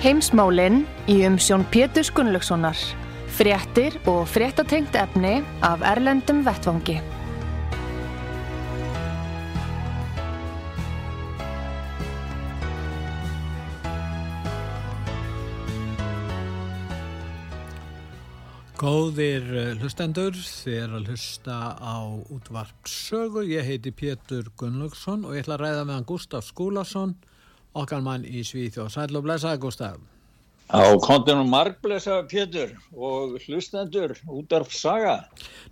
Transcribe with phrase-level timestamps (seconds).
[0.00, 2.78] Heimsmálinn í umsjón Pétur Gunnlaugssonar.
[3.36, 6.94] Fréttir og fréttatengt efni af Erlendum Vettvangi.
[18.80, 22.00] Góðir eh, hlustendur, þið er að hlusta á
[22.32, 23.44] útvart sögu.
[23.52, 27.18] Ég heiti Pétur Gunnlaugsson og ég ætla að ræða meðan Gustaf Skúlason,
[27.74, 28.90] okkar mann í Svíþjóð.
[28.94, 30.00] Sæl og blessaði Gustaf.
[30.70, 35.16] Á kontinum margblessa Pétur og hlustendur útvarp saga.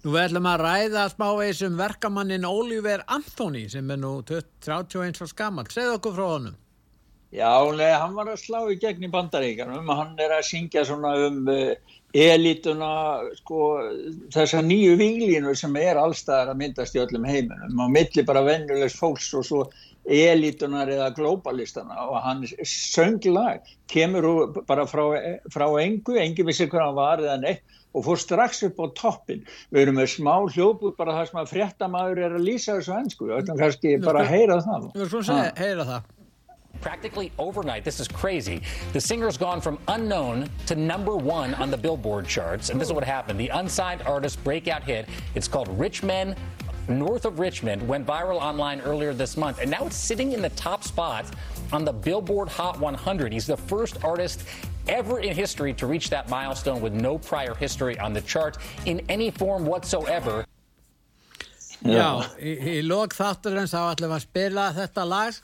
[0.03, 5.71] Nú ætlum að ræða smávegis um verkamannin Oliver Anthony sem er nú 31 og skammal.
[5.71, 6.57] Segð okkur frá honum.
[7.31, 9.91] Já, nei, hann var að slá í gegn í bandaríkanum.
[9.93, 11.75] Hann er að syngja svona um uh,
[12.17, 12.93] elituna,
[13.37, 13.59] sko,
[14.33, 17.85] þessar nýju výlínu sem er allstaðar að myndast í öllum heiminum.
[17.85, 19.67] Á milli bara vennulegs fólks og svo
[20.09, 25.05] elitunar eða globalistana og hann söng lag, kemur bara frá,
[25.53, 29.43] frá engu, engi vissi hvað hann var eða neitt og fór strax upp á toppin.
[29.73, 33.29] Við erum með smá hljóput bara það sem að fréttamaður er að lýsa þessu ennsku,
[33.29, 34.89] við ætlum kannski bara að heyra það.
[34.95, 36.15] Við erum svona að heyra það.
[36.81, 38.63] Practically overnight, this is crazy.
[38.93, 42.71] The singer's gone from unknown to number one on the Billboard charts.
[42.71, 43.41] And this is what happened.
[43.41, 46.37] The unsigned artist breakout hit, it's called Rich Men
[46.89, 49.61] North of Richmond, went viral online earlier this month.
[49.61, 51.27] And now it's sitting in the top spot
[51.73, 53.33] on the Billboard Hot 100.
[53.33, 54.45] He's the first artist
[54.89, 59.01] ever in history to reach that milestone with no prior history on the chart in
[59.09, 60.45] any form whatsoever.
[61.87, 65.37] Já, í, í lók þátturins þá ætlum við að spila þetta lag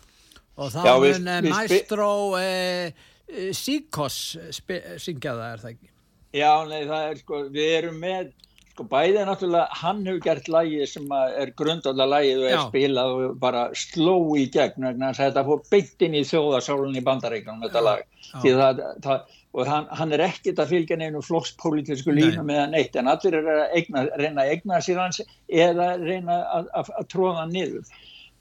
[0.59, 2.09] og þá Já, mun eh, Maestro
[2.41, 3.05] eh,
[3.55, 4.17] Síkos
[4.51, 5.93] syngja það, er það ekki?
[6.35, 8.33] Já, nei, það er sko, við erum með,
[8.75, 12.65] sko, bæðið er náttúrulega, hann hefur gert lægi sem er grundallega lægið og er Já.
[12.67, 17.07] spilað og bara sló í gegn, þannig að þetta fór byggt inn í þjóðarsálunni í
[17.07, 18.05] bandaríkanum, þetta lag,
[18.43, 22.49] það, það og hann, hann er ekkit að fylgja nefnum flokkspolítisku línu Nei.
[22.49, 26.41] með hann eitt en allir er að eigna, reyna að egna sér hans eða reyna
[26.57, 28.01] að, að, að tróða hann niður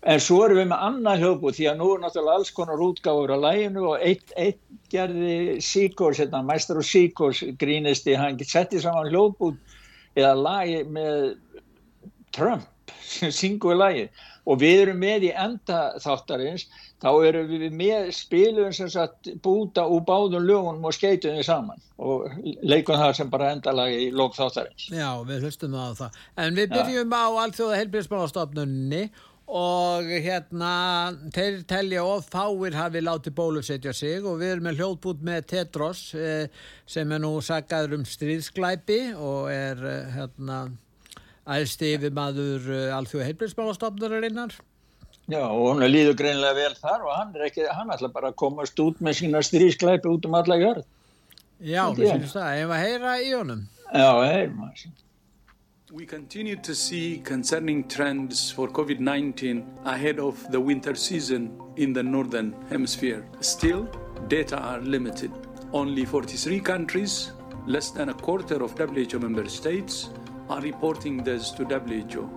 [0.10, 3.36] en svo erum við með annað hljóðbúð því að nú er náttúrulega alls konar útgáður
[3.38, 4.60] á læginu og eitt, eitt
[4.92, 9.56] gerði Síkors, hérna, mæstar og Síkors grínisti, hann setti saman hljóðbúð
[10.16, 11.34] eða lagi með
[12.36, 14.06] Trump sem synguði lagi
[14.44, 16.66] og við erum með í enda þáttarins
[17.04, 21.84] þá erum við með spilum sem sagt búta úr báðum lögunum og skeitum við saman.
[22.00, 22.32] Og
[22.64, 24.88] leikum það sem bara endalagi í lók þáttarins.
[24.92, 26.20] Já, við hlustum það á það.
[26.44, 27.22] En við byrjum ja.
[27.24, 34.54] á allþjóða helbriðsmálastofnunni og hérna þeir telja of fáir hafi látið bólusetja sig og við
[34.54, 36.48] erum með hljóðbút með Tetros eh,
[36.86, 40.72] sem er nú saggaður um stríðsklæpi og er eh, hérna
[41.46, 44.56] æðst yfir maður eh, alþjóða heilbjörnsmáastofnarinnar
[45.28, 48.40] Já og hún líður greinlega vel þar og hann er ekki, hann ætla bara að
[48.40, 50.88] komast út með sína stríðsklæpi út um alla gjörð
[51.64, 53.68] Já, við sínum það, ef að heyra í honum?
[53.94, 55.00] Já, heyrum að sín
[55.94, 61.94] We continue to see concerning trends for COVID 19 ahead of the winter season in
[61.94, 63.24] the Northern Hemisphere.
[63.42, 63.84] Still,
[64.28, 65.32] data are limited.
[65.72, 67.32] Only 43 countries,
[67.68, 70.10] less than a quarter of WHO member states,
[70.50, 72.28] are reporting this to WHO,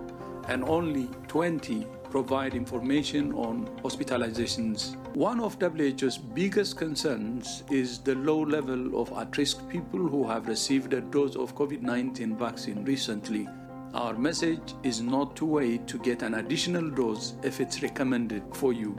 [0.48, 4.96] and only 20 provide information on hospitalizations.
[5.14, 10.48] One of WHO's biggest concerns is the low level of at risk people who have
[10.48, 13.46] received a dose of COVID 19 vaccine recently.
[13.92, 18.72] Our message is not to wait to get an additional dose if it's recommended for
[18.72, 18.96] you.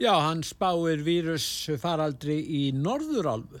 [0.00, 3.60] Já, hann spáir vírusfaraldri í norðurálfu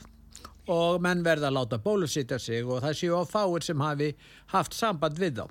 [0.72, 4.14] og menn verða að láta bólusitta sig og það séu á fáir sem hafi
[4.56, 5.46] haft samband við þá.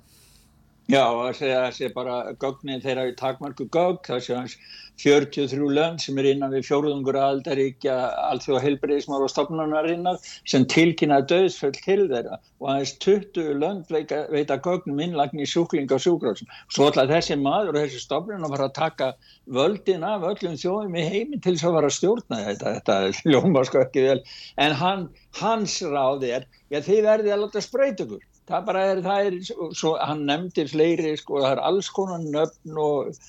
[0.84, 1.00] Já,
[1.32, 4.56] það sé, bara gögnin þeirra í takmarku gögg, það sé hans
[5.00, 7.94] 43 lönd sem er innan við fjóruðungur aldaríkja
[8.28, 12.36] allþjóða heilbreyðismar og stopnarinnar sem tilkynna döðsföll til þeirra.
[12.60, 16.52] Og aðeins 20 lönd veita, gögnum innlagn í sjúklinga og sjúkrósum.
[16.68, 19.10] Svo ætla þessi maður og þessi stopnun að fara að taka
[19.56, 23.64] völdin af öllum þjóðum í heimi til þess að fara að stjórna þetta, þetta ljóma
[23.64, 24.20] sko ekki vel,
[24.60, 25.08] en hann,
[25.40, 29.38] hans ráði er, já þið verði að láta spröyt ykkur það bara er, það er
[29.76, 33.24] svo, hann nefndi fleiri sko, það er alls konar nöfn og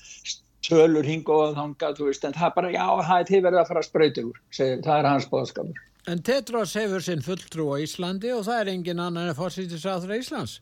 [0.66, 3.68] tölur hing og þanga, þú veist, en það bara, já, það er til verið að
[3.70, 5.82] fara að spröyta úr, það er hans bóðskapur.
[6.06, 10.60] En Tetros hefur sinn fulltrú á Íslandi og það er engin annan en fórsýttisáður Íslands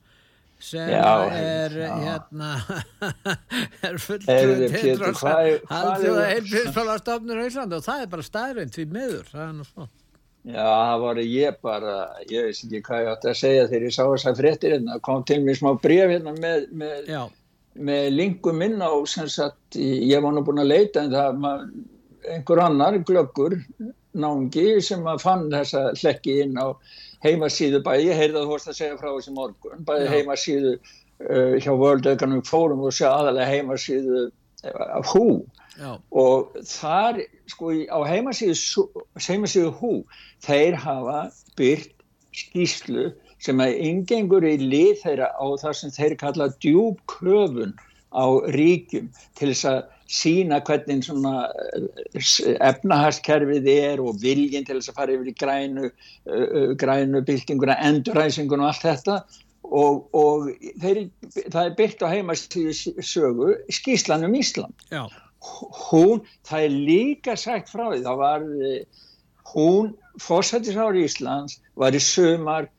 [0.65, 1.91] sem já, er já.
[2.01, 2.53] hérna
[3.91, 9.45] er fulltrú Tetros haldjóða heilbíðsfólastofnur á Íslandi og það er bara staðrind því meður, það
[9.45, 9.89] er nú svo.
[10.45, 11.95] Já, það var ég bara,
[12.29, 14.99] ég veist ekki hvað ég átti að segja þegar ég sá þess að fréttir hérna,
[15.07, 17.09] kom til mér smá bref hérna með, með,
[17.89, 21.65] með lingum inn á, sem sagt, ég var nú búin að leita en það, mað,
[22.35, 23.57] einhver annar glöggur,
[24.13, 26.77] náðungi, sem að fann þessa hlekki inn á
[27.25, 27.81] heimasíðu.
[27.87, 31.73] Bæði, ég heyrði að þú vorst að segja frá þessi morgun, bæði heimasíðu uh, hjá
[31.73, 34.27] World Economic Forum og sé aðalega heimasíðu
[35.11, 35.27] hú
[35.75, 35.99] Já.
[36.11, 37.21] og þar
[37.51, 38.87] sko á heimasíðu,
[39.19, 39.93] heimasíðu hú
[40.45, 41.25] þeir hafa
[41.59, 41.91] byrt
[42.35, 43.11] skýslu
[43.43, 47.75] sem að yngengur í lið þeirra á það sem þeir kalla djúb köfun
[48.15, 48.25] á
[48.55, 49.81] ríkjum til þess að
[50.15, 55.91] sína hvernig svona eh, efnaharskerfið er og viljinn til þess að fara yfir í grænu,
[56.29, 59.17] uh, grænu byltinguna, enduræsingun og allt þetta
[59.65, 60.51] og, og
[60.83, 61.07] þeir,
[61.49, 64.89] það er byggt á heimasíðu sögu skýslan um Ísland.
[64.93, 65.07] Já
[65.45, 68.47] hún, það er líka sagt frá því, það var
[69.55, 72.71] hún, fórsættisári Íslands var í sömar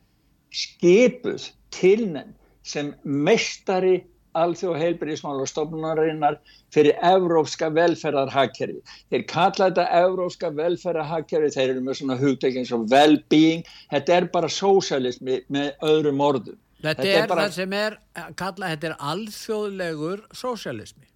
[0.54, 2.34] skipuð tilnenn
[2.66, 4.00] sem mestari
[4.36, 6.36] alþjóð heilbyrðismál og stofnunarinnar
[6.74, 8.82] fyrir evrópska velferðarhagkerfi.
[9.12, 14.28] Þeir kalla þetta evrópska velferðarhagkerfi, þeir eru með svona hugdegin eins og well-being, þetta er
[14.34, 16.58] bara sósalismi með öðrum orðum.
[16.82, 17.46] Þetta, þetta er, bara...
[17.46, 17.98] það sem er,
[18.36, 21.06] kalla, þetta er alþjóðlegur sósalismi.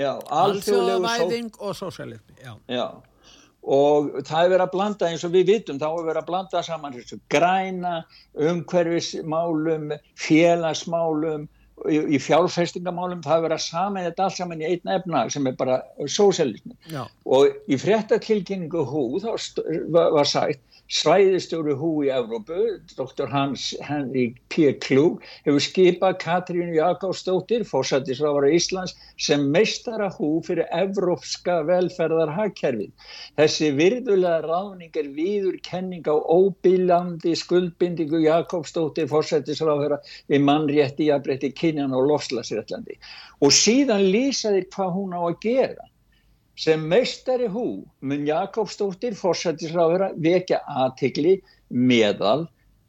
[0.00, 2.36] Alþjóðavæðing og sósjálismi.
[2.40, 2.54] Já.
[2.70, 2.86] já,
[3.60, 6.62] og það er verið að blanda eins og við vitum, þá er verið að blanda
[6.64, 7.94] saman þessu græna,
[8.48, 11.44] umhverfismálum, félagsmálum,
[11.90, 15.50] í, í fjárfestingamálum, það er verið að saman þetta allt saman í einn efnag sem
[15.50, 16.78] er bara sósjálismi.
[17.28, 19.30] Og í fréttakilkynningu hú þá
[19.92, 22.56] var sagt Svæðistjóru hú í Evrópu,
[22.98, 23.28] Dr.
[23.30, 24.72] Hans Henrik P.
[24.82, 32.90] Klug, hefur skipað Katrínu Jakobsdóttir, fórsættisráðara Íslands, sem meistara hú fyrir evrópska velferðarhagkerfið.
[33.38, 41.94] Þessi virðulega ráðning er viður kenning á óbílandi skuldbindingu Jakobsdóttir, fórsættisráðara við mannrétti, jafnrétti, kynjan
[41.94, 42.98] og lofslagsrætlandi.
[43.46, 45.89] Og síðan lýsaði hvað hún á að gera
[46.60, 47.66] sem meistari hú
[48.04, 51.38] mun Jakobsdóttir fórsættisráður vekja aðtikli
[51.72, 52.42] meðal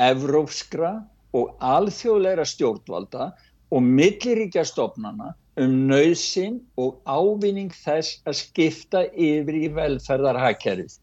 [0.04, 0.98] evrópskra
[1.38, 3.30] og alþjóðleira stjórnvalda
[3.72, 5.32] og milliríkja stofnana
[5.62, 10.98] um nöðsin og ávinning þess að skipta yfir í velferðarhagkerfið.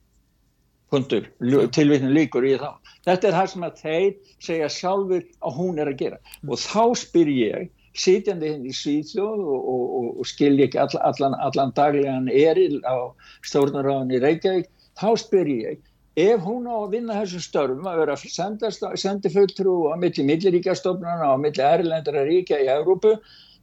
[0.88, 1.26] Puntur,
[1.73, 2.76] tilvittinu líkur í þá.
[3.05, 4.12] Þetta er það sem að þeir
[4.44, 6.21] segja sjálfur að hún er að gera.
[6.49, 10.94] Og þá spyr ég, sitjandi hinn í Svíðjóð og, og, og, og skilji ekki all,
[11.11, 13.12] allan, allan daglegan eril á
[13.46, 15.82] stjórnaráðin í Reykjavík, þá spyr ég,
[16.19, 21.44] ef hún á að vinna þessu störfum að vera sendi fulltrú á milli milliríkjastofnana og
[21.44, 23.14] milli erlendara ríkja í Európu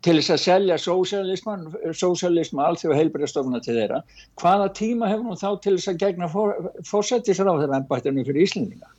[0.06, 4.04] til þess að selja sósialisman, sósialisma alþjóð heilbæðastofna til þeirra,
[4.42, 8.95] hvaða tíma hefur hún þá til þess að gegna fórsættisráð þeirra ennbættinu fyrir Íslandinga?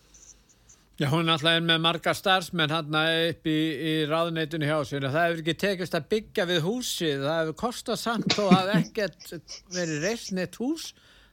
[0.96, 5.04] Já, hún alltaf er með marga starfsmenn hann upp í, í ráðneitunni hjá sér.
[5.10, 9.34] Það hefur ekki tekist að byggja við húsið, það hefur kostað samt og hefur ekkert
[9.76, 10.86] verið reysnitt hús.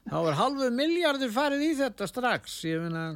[0.04, 3.06] Þá er halvu miljardur farið í þetta strax, ég finna...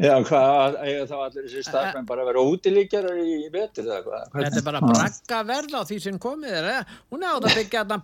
[0.00, 4.32] Já, hvað, eiga þá allir þessi starfsmenn bara að vera útilíkjarar í betur eða hvað?
[4.40, 6.96] Þetta er bara brakka verð á því sem komið er?
[7.12, 8.00] Hún átt að byggja þarna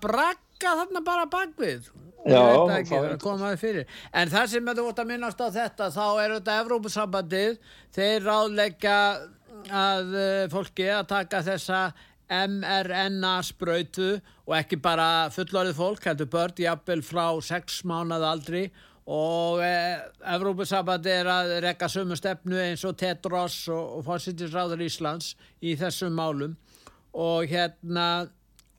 [0.61, 1.91] brakka þarna bara bakvið.
[2.29, 2.41] Já,
[2.77, 7.55] ekki, en það sem þú vart að minnast á þetta þá er þetta Evrópusambandið.
[7.97, 8.97] Þeir ráðleggja
[9.73, 11.81] að eh, fólki að taka þessa
[12.31, 18.65] mRNA spröytu og ekki bara fullorðið fólk heldur börn jafnvel frá 6 mánað aldri.
[19.11, 19.97] Og eh,
[20.35, 25.33] Evrópusambandið er að rekka sömu stefnu eins og Tetros og, og fórsýttisráður Íslands
[25.65, 26.53] í þessum málum.
[27.17, 28.29] Og hérna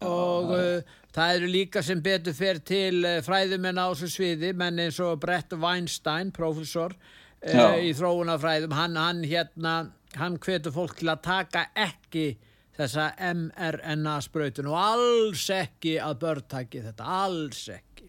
[0.08, 4.80] og uh, það eru líka sem betur fer til uh, fræðumenn á þessu sviði menn
[4.82, 9.76] eins og Brett Weinstein professor uh, í þróunafræðum hann, hann hérna
[10.20, 12.26] hann hvetur fólk til að taka ekki
[12.78, 18.08] þessa mRNA sprautun og alls ekki að börntaki þetta, alls ekki.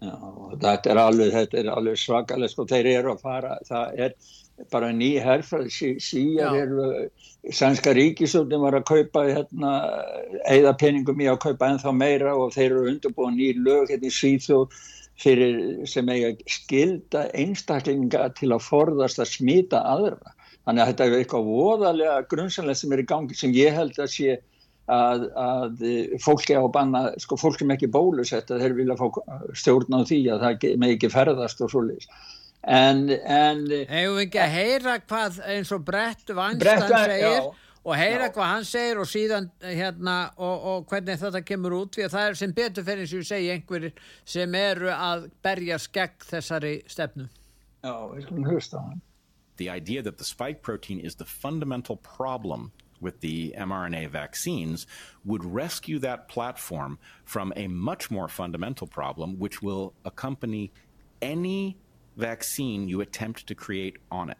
[0.00, 0.14] Já,
[0.62, 4.14] þetta er alveg, alveg svakalegt og þeir eru að fara, það er
[4.72, 5.68] bara ný herfrað,
[6.02, 6.86] síjar eru
[7.48, 9.72] sænska ríkisöldin var að kaupa hérna,
[10.48, 14.16] eða peningum í að kaupa ennþá meira og þeir eru undirbúin ný lög hérna í
[14.16, 14.80] Svíþjóð
[15.20, 20.36] fyrir sem eiga skilda einstaklinga til að forðast að smita aðra.
[20.64, 24.12] Þannig að þetta er eitthvað voðalega grunnsanlega sem er í gangi sem ég held að
[24.12, 24.36] sé
[24.90, 25.84] að, að
[26.24, 29.06] fólki á banna, sko fólk sem ekki bólusett að þeir vilja fá
[29.56, 32.10] stjórn á því að það með ekki ferðast og svoleiðis
[32.62, 37.44] en, en Hefur við ekki að heyra hvað eins og Brett Vanstan segir já,
[37.80, 38.32] og heyra já.
[38.34, 42.28] hvað hann segir og síðan hérna og, og hvernig þetta kemur út því að það
[42.28, 44.02] er sem betur fyrir eins og ég segi einhverjir
[44.36, 47.30] sem eru að berja skegg þessari stefnu.
[47.80, 49.00] Já, við skulum hlusta á hann.
[49.56, 54.86] The idea that the spike protein is the fundamental problem with the mRNA vaccines
[55.24, 60.70] would rescue that platform from a much more fundamental problem, which will accompany
[61.22, 61.89] any vaccine
[62.88, 64.38] you attempt to create on it.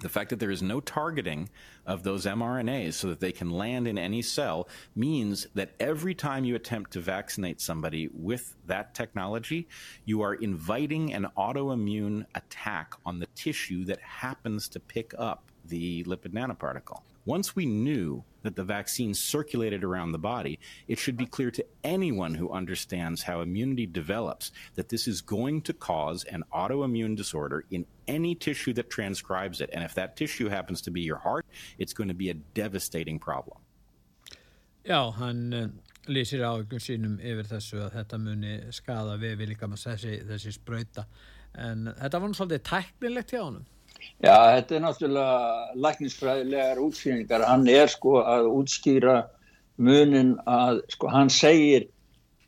[0.00, 1.48] The fact that there is no targeting
[1.86, 6.44] of those mRNAs so that they can land in any cell means that every time
[6.44, 9.68] you attempt to vaccinate somebody with that technology,
[10.04, 16.04] you are inviting an autoimmune attack on the tissue that happens to pick up the
[16.04, 17.00] lipid nanoparticle.
[17.24, 21.64] Once we knew that the vaccine circulated around the body, it should be clear to
[21.84, 27.64] anyone who understands how immunity develops that this is going to cause an autoimmune disorder
[27.70, 29.70] in any tissue that transcribes it.
[29.72, 31.44] And if that tissue happens to be your heart,
[31.78, 33.58] it's going to be a devastating problem.
[34.86, 35.68] Já, hann uh,
[36.06, 41.06] lýsir áhugjum sínum yfir þessu að þetta muni skada við líka með þessi, þessi spröyta.
[41.58, 43.64] En þetta var náttúrulega tæknilegt hjá honum.
[44.24, 47.44] Já, þetta er náttúrulega læknisfræðilegar útskýringar.
[47.48, 49.18] Hann er sko að útskýra
[49.76, 51.88] munin að sko hann segir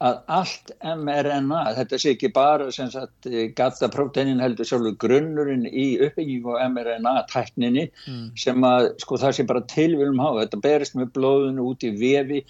[0.04, 3.26] að allt mRNA, þetta sé ekki bara sem sagt
[3.58, 8.28] gata próteinin heldur sjálfur grunnurinn í uppbyggingu á mRNA tækninni mm.
[8.38, 12.44] sem að sko það sé bara tilvílum há, þetta berist með blóðinu út í vefi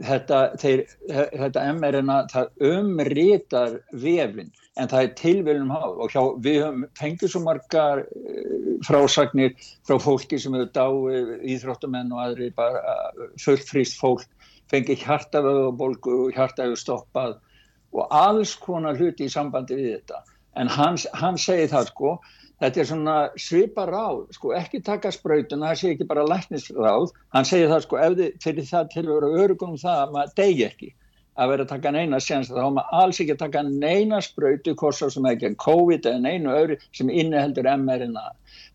[0.00, 6.58] þetta, þeir, þetta mRNA það umritar vefin en það er tilvílum há og hjá, við
[6.62, 9.54] höfum fengið svo margar uh, frásagnir
[9.88, 14.26] frá fólki sem hefur dáið íþróttamenn og aðri bara uh, fullfrýst fólk
[14.72, 17.36] fengið hjartavöðubólgu og hjartavöðu stoppað
[17.96, 20.24] og alls konar hluti í sambandi við þetta.
[20.56, 22.12] En hann, hann segir það sko
[22.60, 27.48] þetta er svona svipa ráð, sko ekki taka sprautuna, það sé ekki bara læknisráð, hann
[27.48, 30.64] segir það sko ef þið fyrir það til að vera örugum það að maður degi
[30.66, 30.92] ekki
[31.36, 32.50] að vera að taka neina séns.
[32.52, 36.80] Þá má alls ekki taka neina sprautu korsar sem ekki er COVID eða neinu öðru
[36.96, 38.26] sem inniheldur mRNA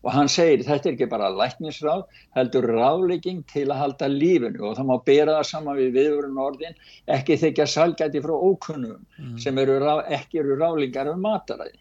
[0.02, 2.02] og hann segir þetta er ekki bara læknisráð
[2.36, 4.64] heldur ráðlegging til að halda lífinu.
[4.66, 6.80] Og það má bera það saman við viðvörun orðin
[7.18, 9.38] ekki þykja salgæti frá ókunnum mm.
[9.42, 9.78] sem eru,
[10.10, 11.78] ekki eru ráðlingar um mataræði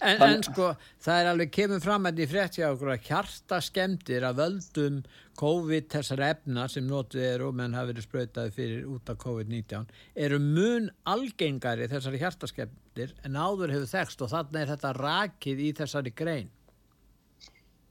[0.00, 0.34] En, Þann...
[0.34, 0.68] en sko
[1.04, 5.00] það er alveg kemur fram að því frétti á okkur að hjarta skemmtir að völdum
[5.40, 9.90] COVID þessar efna sem notið eru og menn hafi verið spröytaði fyrir út af COVID-19
[10.26, 15.62] eru mun algengari þessari hjarta skemmtir en áður hefur þekst og þannig er þetta rakið
[15.64, 16.50] í þessari grein.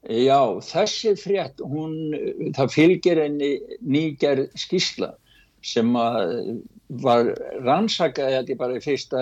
[0.08, 1.96] Já, þessi frétt, hún,
[2.56, 3.50] það fylgir enni
[3.84, 5.12] nýger skísla
[5.66, 5.92] sem
[6.90, 7.28] var
[7.62, 9.20] rannsakað þetta bara í fyrsta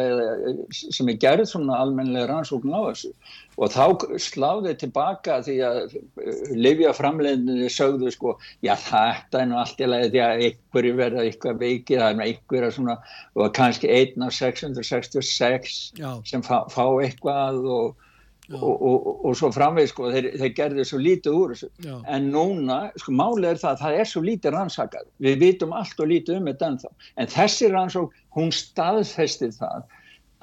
[0.72, 3.12] sem er gerð svona almenlega rannsókn á þessu
[3.58, 9.60] og þá sláði tilbaka því að uh, Livja framleiðinni sögðu sko já þetta er nú
[9.60, 12.98] allt í lagi því að einhverju verða eitthvað veikið það er nú einhverja svona
[13.36, 16.12] og kannski einn af 666 já.
[16.24, 18.07] sem fá, fá eitthvað og
[18.48, 21.68] Og, og, og svo framveg sko þeir, þeir gerði svo lítið úr þessu.
[21.84, 21.96] Já.
[22.16, 25.10] en núna sko málið er það að það er svo lítið rannsakað.
[25.26, 26.92] Við vitum allt og lítið um þetta ennþá.
[27.20, 29.84] En þessi rannsók hún staðfestir það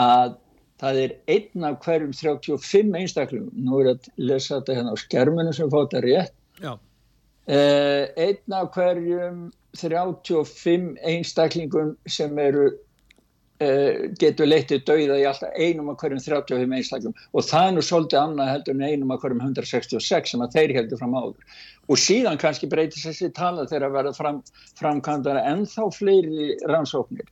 [0.04, 0.37] að
[0.82, 5.54] það er einn af hverjum 35 einstaklingum nú er að lesa þetta hérna á skerminu
[5.56, 6.34] sem fótt að rétt
[7.46, 9.44] eh, einn af hverjum
[9.78, 12.73] 35 einstaklingum sem eru
[14.21, 18.21] getur leytið dauða í alltaf einum af hverjum 35 einstaklum og það er nú svolítið
[18.21, 21.59] annað heldur en einum af hverjum 166 sem að þeir heldur fram áður.
[21.88, 24.40] Og síðan kannski breytist þessi tala þegar að vera fram,
[24.80, 27.28] framkvæmdara en þá fleiri rannsóknir.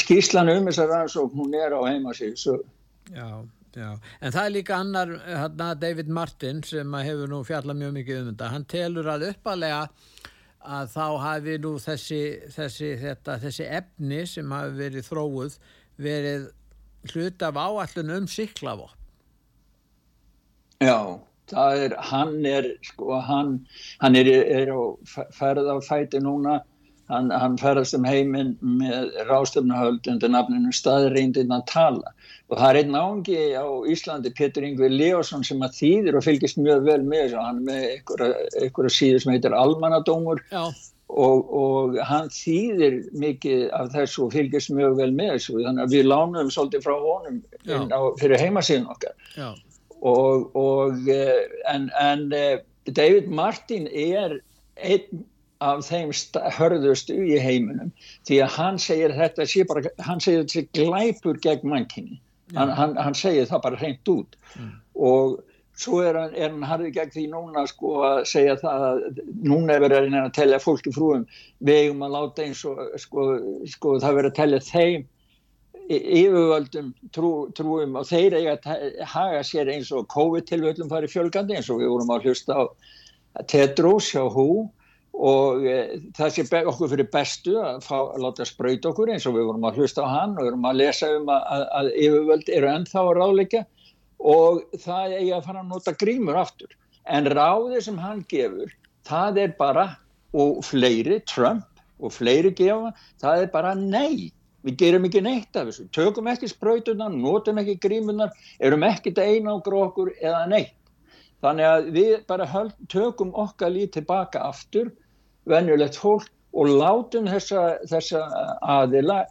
[0.00, 2.62] Skýrslan um þessar rannsókn hún er á heimasíð
[3.08, 3.40] Já,
[3.72, 3.90] já,
[4.20, 8.26] en það er líka annar hérna, David Martin sem hefur nú fjallað mjög mikið um
[8.32, 9.86] þetta, hann telur að uppalega
[10.64, 12.22] að þá hafi nú þessi,
[12.54, 15.58] þessi, þetta, þessi efni sem hafi verið þróuð
[15.98, 16.48] verið
[17.12, 18.94] hlut af áallun um siklavopp.
[20.82, 21.18] Já,
[21.50, 23.54] það er, hann er, sko, hann,
[24.02, 24.82] hann er, er á
[25.34, 26.60] ferð á fæti núna
[27.12, 32.12] hann, hann ferðast um heiminn með ráðstöfnahöld undir nafninu staðreindin að tala.
[32.48, 36.60] Og það er einn ángi á Íslandi Petur Yngvi Leosson sem að þýðir og fylgist
[36.60, 37.40] mjög vel með þessu.
[37.46, 37.88] Hann með
[38.62, 44.98] einhverja síður sem heitir Almanadómur og, og hann þýðir mikið af þessu og fylgist mjög
[45.00, 45.56] vel með þessu.
[45.64, 47.40] Þannig að við lánum svolítið frá honum
[47.92, 49.16] á, fyrir heimasíðun okkar.
[49.98, 54.38] Og, og eh, en, en eh, David Martin er
[54.78, 55.24] einn
[55.64, 56.12] af þeim
[56.58, 57.90] hörðustu í heiminum.
[58.28, 62.20] Því að hann segir þetta sé bara, hann segir þetta glæpur gegn mannkinni,
[62.54, 64.38] hann, hann, hann segir það bara hreint út.
[64.56, 64.74] Mm.
[64.98, 65.38] og
[65.78, 69.76] svo er hann, er hann harðið gegn því núna sko að segja það að núna
[69.76, 71.26] er verið að tellja fólki frúum.
[71.64, 73.28] Vegum að láta eins og sko,
[73.70, 75.06] sko það verið að tellja þeim
[75.88, 81.70] yfirvöldum trú, trúum og þeir eiga að haga sér eins og COVID-tilvöldum farið fjölgandi eins
[81.72, 82.62] og við vorum að hlusta á
[83.48, 84.68] Tedros hjá Hú
[85.18, 85.78] og e,
[86.14, 89.80] það sé okkur fyrir bestu að, fá, láta spröyt okkur eins og við vorum að
[89.80, 93.02] hlusta á hann og við vorum að lesa um að, að, að yfirvöld eru ennþá
[93.02, 93.62] að ráleika
[94.18, 96.70] og það eigi að fara að nota grímur aftur.
[97.08, 98.70] En ráðið sem hann gefur
[99.08, 99.88] það er bara
[100.36, 101.66] og fleiri, Trump
[101.98, 104.28] og fleiri gefa, það er bara nei.
[104.66, 105.86] Við gerum ekki neitt af þessu.
[105.94, 110.74] Tökum ekki spröytunar, notum ekki grímunar erum ekki það einágra okkur eða neitt.
[111.42, 114.90] Þannig að við bara höld, tökum okkar lítið tilbaka aftur
[115.48, 118.22] venjulegt fólk og látum þessa, þessa
[118.64, 119.24] aðila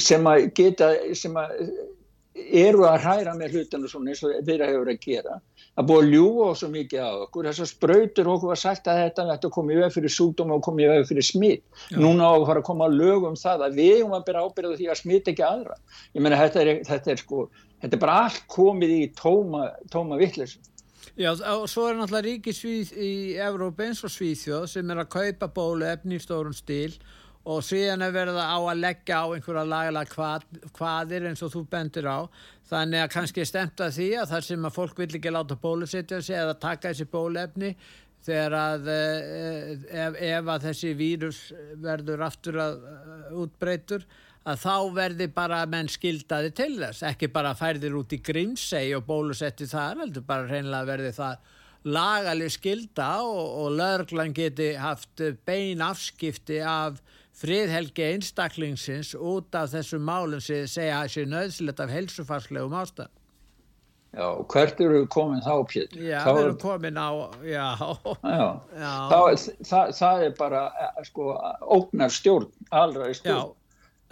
[0.00, 1.52] sem að geta sem að
[2.34, 5.36] eru að hræra með hlutinu svona eins og þeirra hefur að gera
[5.74, 7.46] að búið að ljúa svo mikið á okkur.
[7.48, 11.06] Þessar spröytur okkur var sagt að þetta þetta komið veg fyrir sútum og komið veg
[11.10, 14.16] fyrir smitt núna á að fara að koma að lögum um það að við um
[14.18, 15.78] að byrja ábyrða því að smitt ekki aðra.
[16.14, 17.48] Ég meina þetta er, þetta er sko
[17.84, 20.62] þetta er bara allt komið í tóma, tóma vittlesin
[21.14, 25.46] Já og svo er náttúrulega ríkisvíð í Evrópa eins og Svíþjóð sem er að kaupa
[25.46, 26.96] bólu efni í stórun stíl
[27.46, 31.62] og síðan er verið á að leggja á einhverja lagalega hvað, hvaðir eins og þú
[31.70, 32.18] bendur á.
[32.66, 36.18] Þannig að kannski stemt að því að þar sem að fólk vil ekki láta bólusetja
[36.18, 37.70] sig eða taka þessi bólefni
[38.24, 39.72] þegar að eh,
[40.06, 41.40] ef, ef að þessi vírus
[41.84, 44.08] verður aftur að eh, útbreytur
[44.44, 49.06] að þá verði bara menn skildaði til þess, ekki bara færðir út í grímsei og
[49.08, 51.52] bólusetti þar, heldur bara reynilega verði það
[51.84, 57.00] lagaleg skilda og, og löglan geti haft bein afskipti af
[57.34, 63.12] friðhelgi einstaklingsins út af þessum málum sem segja að það sé nöðsilegt af helsufarslegum ástæð.
[64.14, 66.02] Já, hvert eru við komin þá, Pétur?
[66.06, 67.10] Já, þá við erum komin á,
[67.42, 67.64] já.
[68.22, 68.44] já.
[68.78, 68.92] já.
[69.10, 69.18] Þá,
[69.70, 71.32] það, það er bara, eh, sko,
[71.74, 73.50] ógnar stjórn, allra í stjórn.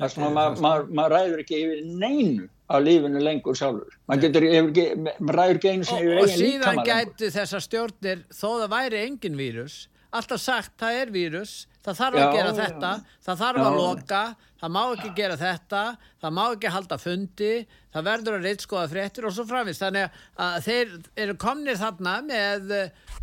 [0.03, 3.97] Það sem maður ma, ma ræður ekki yfir neinu á lífinu lengur sjálfur.
[4.11, 6.23] Maður ræður ekki einu sem yfir líkamann.
[6.25, 9.77] Og síðan gætu þessar stjórnir, þó það væri engin vírus,
[10.13, 11.53] alltaf sagt það er vírus,
[11.85, 13.21] það þarf já, að gera þetta, já.
[13.27, 13.67] það þarf já.
[13.69, 14.23] að loka,
[14.63, 15.85] það má ekki gera þetta,
[16.25, 17.55] það má ekki halda fundi,
[17.95, 19.85] það verður að reytskoða fréttir og svo framvist.
[19.87, 20.95] Þannig að þeir
[21.27, 22.77] eru komnir þarna með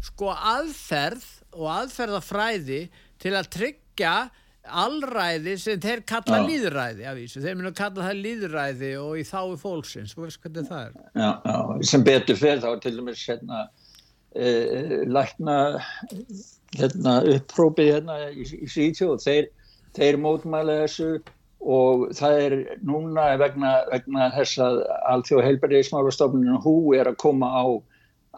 [0.09, 2.83] sko aðferð og aðferðafræði
[3.19, 4.13] til að tryggja
[4.83, 9.25] allræði sem þeir kalla líðræði af því þeir mynda að kalla það líðræði og í
[9.27, 10.95] þái fólksins, þú veist hvernig það er.
[11.13, 13.63] Já, já sem betur fyrir þá til dæmis hérna
[14.35, 14.53] e,
[15.09, 15.57] lækna
[16.77, 19.51] hérna, upprópið hérna í, í Svíþjóð þeir,
[19.97, 21.11] þeir mótmæla þessu
[21.59, 27.65] og það er núna vegna, vegna þess að allþjóð heilbæriðismálastofnunum hú er að koma á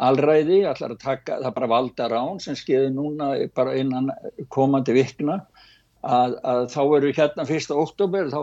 [0.02, 4.10] allræði, allar að taka, það bara valda rán sem skeiði núna bara innan
[4.50, 5.41] komandi vikna
[6.01, 8.39] að, að þá veru hérna fyrsta oktober þá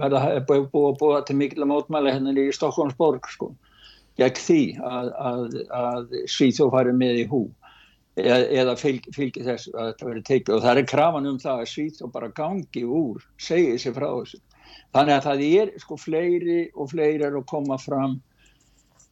[0.00, 3.52] verða búið að búa til mikil mótmæla hérna í Stokkonsborg sko
[4.20, 7.42] gegn því að, að, að Svíþjóð fari með í hú
[8.20, 11.62] eða, eða fylg, fylgi þess að þetta veri tekið og það er krafan um það
[11.64, 14.40] að Svíþjóð bara gangi úr, segið sér frá þessu.
[14.94, 18.20] Þannig að það er sko fleiri og fleiri er að koma fram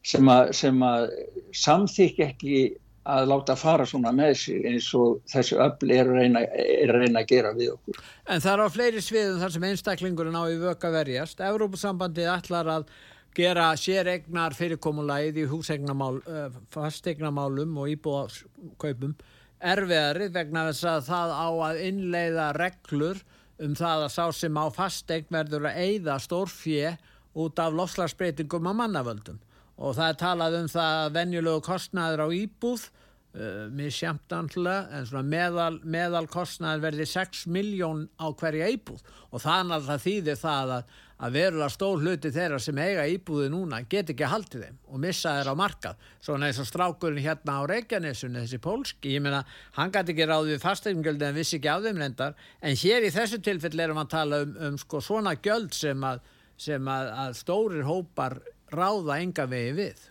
[0.06, 0.52] sem að,
[0.86, 1.10] að
[1.54, 2.62] samþykja ekki
[3.02, 7.00] að láta fara svona með sig eins og þessu öll er að reyna, er að,
[7.02, 8.02] reyna að gera við okkur.
[8.30, 11.42] En það er á fleiri sviðum þar sem einstaklingurinn á í vöka verjast.
[11.42, 12.86] Európa-sambandið ætlar að
[13.34, 19.16] gera séregnar fyrirkomulæð í húsegnamál, uh, fastegnamálum og íbúðarkaupum
[19.62, 23.22] erfiðari vegna þess að það á að innleiða reglur
[23.62, 26.96] um það að sá sem á fastegn verður að eigða stórfje
[27.38, 29.38] út af lofslagsbreytingum á mannavöldum
[29.78, 35.08] og það er talað um það að venjulegu kostnæður á íbúð uh, misjamt antlega en
[35.08, 39.00] svona meðal, meðal kostnæður verði 6 miljón á hverja íbúð.
[39.32, 43.50] Og þannig að það þýðir það að að verulega stór hluti þeirra sem eiga íbúði
[43.52, 46.06] núna get ekki haldið þeim og missa þeir á markað.
[46.24, 49.44] Svona eins og strákurinn hérna á Reykjanesunni þessi pólski, ég meina
[49.76, 52.35] hann gæti ekki ráð við fastegnugjöld en vissi ekki á þeim reyndar.
[52.58, 56.08] En hér í þessu tilfell erum við að tala um, um sko svona gjöld sem
[56.08, 56.24] að,
[56.58, 58.40] sem að, að stórir hópar
[58.72, 60.06] ráða enga vegi við.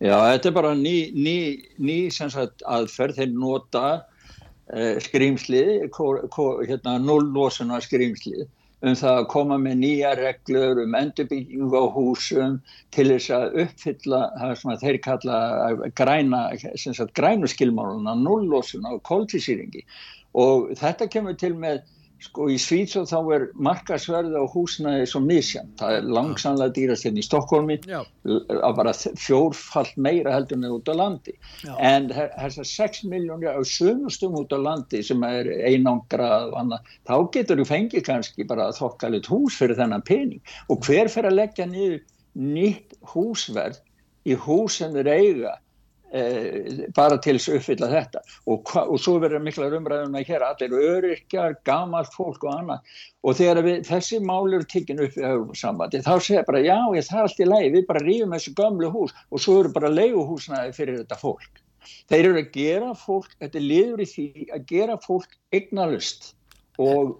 [0.00, 1.36] Já, þetta er bara ný, ný,
[1.80, 3.20] ný sagt, aðferð.
[3.20, 3.84] Þeir nota
[4.72, 8.48] eh, skrýmslið hérna, nullosuna skrýmslið
[8.80, 12.56] um það að koma með nýja reglur um endurbyggingu á húsum
[12.96, 15.40] til þess að uppfylla það sem þeir kalla
[16.00, 16.40] græna,
[17.18, 19.84] grænu skilmáluna, nullósun á kóltísýringi
[20.40, 21.82] og þetta kemur til með
[22.20, 25.70] Sko í Svítsóð þá er markasverði á húsnaði svo misjant.
[25.80, 30.94] Það er langsamlega dýrast hérna í Stokkólmi að bara fjórfall meira heldur en út á
[31.00, 31.34] landi.
[31.64, 31.72] Já.
[31.80, 37.16] En þessar 6 miljónir á sömustum út á landi sem er einangrað og annað, þá
[37.38, 40.44] getur þú fengið kannski bara þokkalit hús fyrir þennan pening.
[40.68, 42.02] Og hver fyrir að leggja niður
[42.36, 43.80] nýtt húsverð
[44.28, 45.56] í hús sem þeir eiga
[46.96, 48.22] bara til þess að uppfylla þetta.
[48.50, 52.98] Og, og svo verður miklar umræðum að hér allir öryrkjar, gamalt fólk og annað.
[53.22, 57.06] Og þegar við, þessi mál eru tikkin upp í höfumsambandi þá segja bara já ég
[57.06, 59.92] það er allt í lagi við bara rýfum þessu gamlu hús og svo eru bara
[59.92, 61.64] leiguhúsnaði fyrir þetta fólk.
[62.10, 66.32] Þeir eru að gera fólk, þetta liður í því að gera fólk eignalust
[66.80, 67.18] og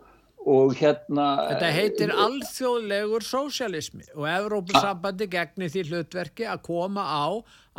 [0.51, 7.27] og hérna Þetta heitir alþjóðlegur sósialismi og Evrópusambandi gegnir því hlutverki að koma á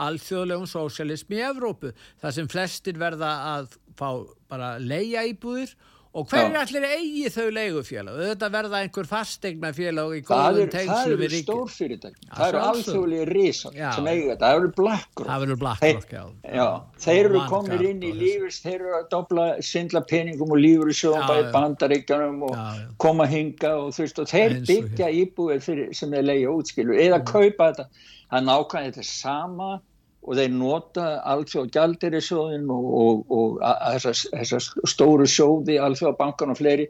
[0.07, 4.09] alþjóðlegum sósialismi í Evrópu þar sem flestir verða að fá
[4.51, 10.71] bara leia íbúðir og hverju allir eigi þau leigufélag þetta verða einhver fastegnafélag í góðum
[10.73, 14.71] tengslu við ríkjum það eru stórfyrirtæk, það eru alþjóðlega risar sem eiga þetta, það eru
[14.81, 15.29] BlackRock.
[15.79, 16.65] Þeir,
[17.05, 20.97] þeir eru komnir inn í lífurs þeir eru að dobla, syndla peningum og lífur í
[20.99, 22.89] sjóðum bæði bandaríkjanum og já, já.
[23.05, 27.29] koma hinga og þú veist og þeir byggja íbúið sem þeir leigja útskilu eða mm.
[27.31, 27.87] kaupa þetta.
[28.31, 29.71] Það nákvæmlega þetta sama
[30.21, 36.89] og þeir nota alþjóð gjaldirisjóðin og, og, og þessar stóru sjóði alþjóð bankan og fleiri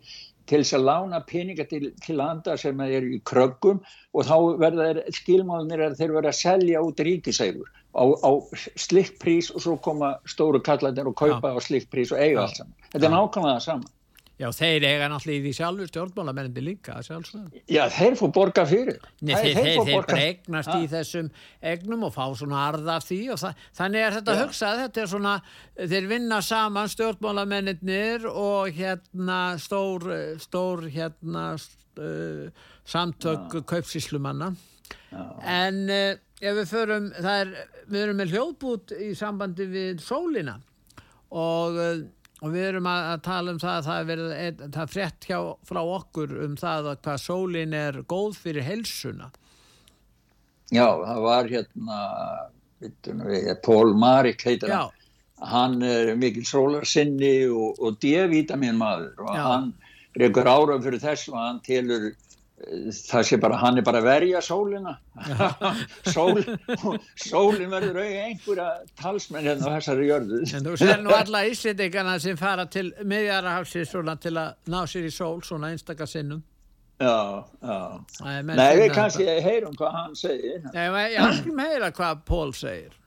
[0.50, 3.80] til þess að lána peninga til, til landa sem er í kröggum
[4.12, 8.32] og þá verða skilmáðunir að þeir verða að selja út ríkisægur á, á
[8.80, 11.56] slikt prís og svo koma stóru kallandir og kaupa ja.
[11.56, 12.46] á slikt prís og eiga ja.
[12.48, 12.78] allt saman.
[12.92, 13.90] Þetta er nákvæmlega það saman.
[14.42, 17.58] Já, þeir eiga náttúrulega í því sjálfur stjórnmálamenndi líka sjálfsög.
[17.70, 18.98] Já, þeir fór borga fyrir.
[19.22, 21.28] Nei, þeir, þeir, þeir, þeir bregnast í þessum
[21.72, 25.12] egnum og fá svona arða af því og það, þannig er þetta hugsað, þetta er
[25.12, 25.34] svona,
[25.92, 30.08] þeir vinna saman stjórnmálamennir og hérna stór,
[30.42, 34.56] stór hérna uh, samtök kaupsíslumanna.
[35.46, 37.54] En uh, ef við förum, það er,
[37.92, 40.58] við erum með hljóðbút í sambandi við sólina
[41.30, 42.02] og uh,
[42.42, 45.28] og við erum að, að tala um það að það er, er, það er frett
[45.30, 49.30] hjá, frá okkur um það að hvað sólin er góð fyrir helsuna
[50.72, 52.02] Já, það var hérna
[52.80, 54.98] við, Pól Marik heitir hann.
[55.42, 59.42] Hann er mikil sólarsinni og, og D-vitamin maður og Já.
[59.50, 59.72] hann
[60.22, 62.12] reykur ára fyrir þess og hann telur
[62.62, 64.94] það sé bara, hann er bara að verja sólina.
[66.14, 66.42] Sól,
[67.16, 68.68] sólin verður auðvitað einhverja
[69.02, 70.44] talsmenn hérna á þessari jörðu.
[70.58, 73.86] En þú sér nú alla íslitingana sem fara til miðjarahálsi
[74.22, 76.44] til að ná sér í sól svona einstakar sinnum.
[77.02, 77.78] Já, já.
[78.46, 80.66] Nei við kannski heyrum hvað hann segir.
[80.76, 82.98] Nei, ég skulum heyra hvað Pól segir.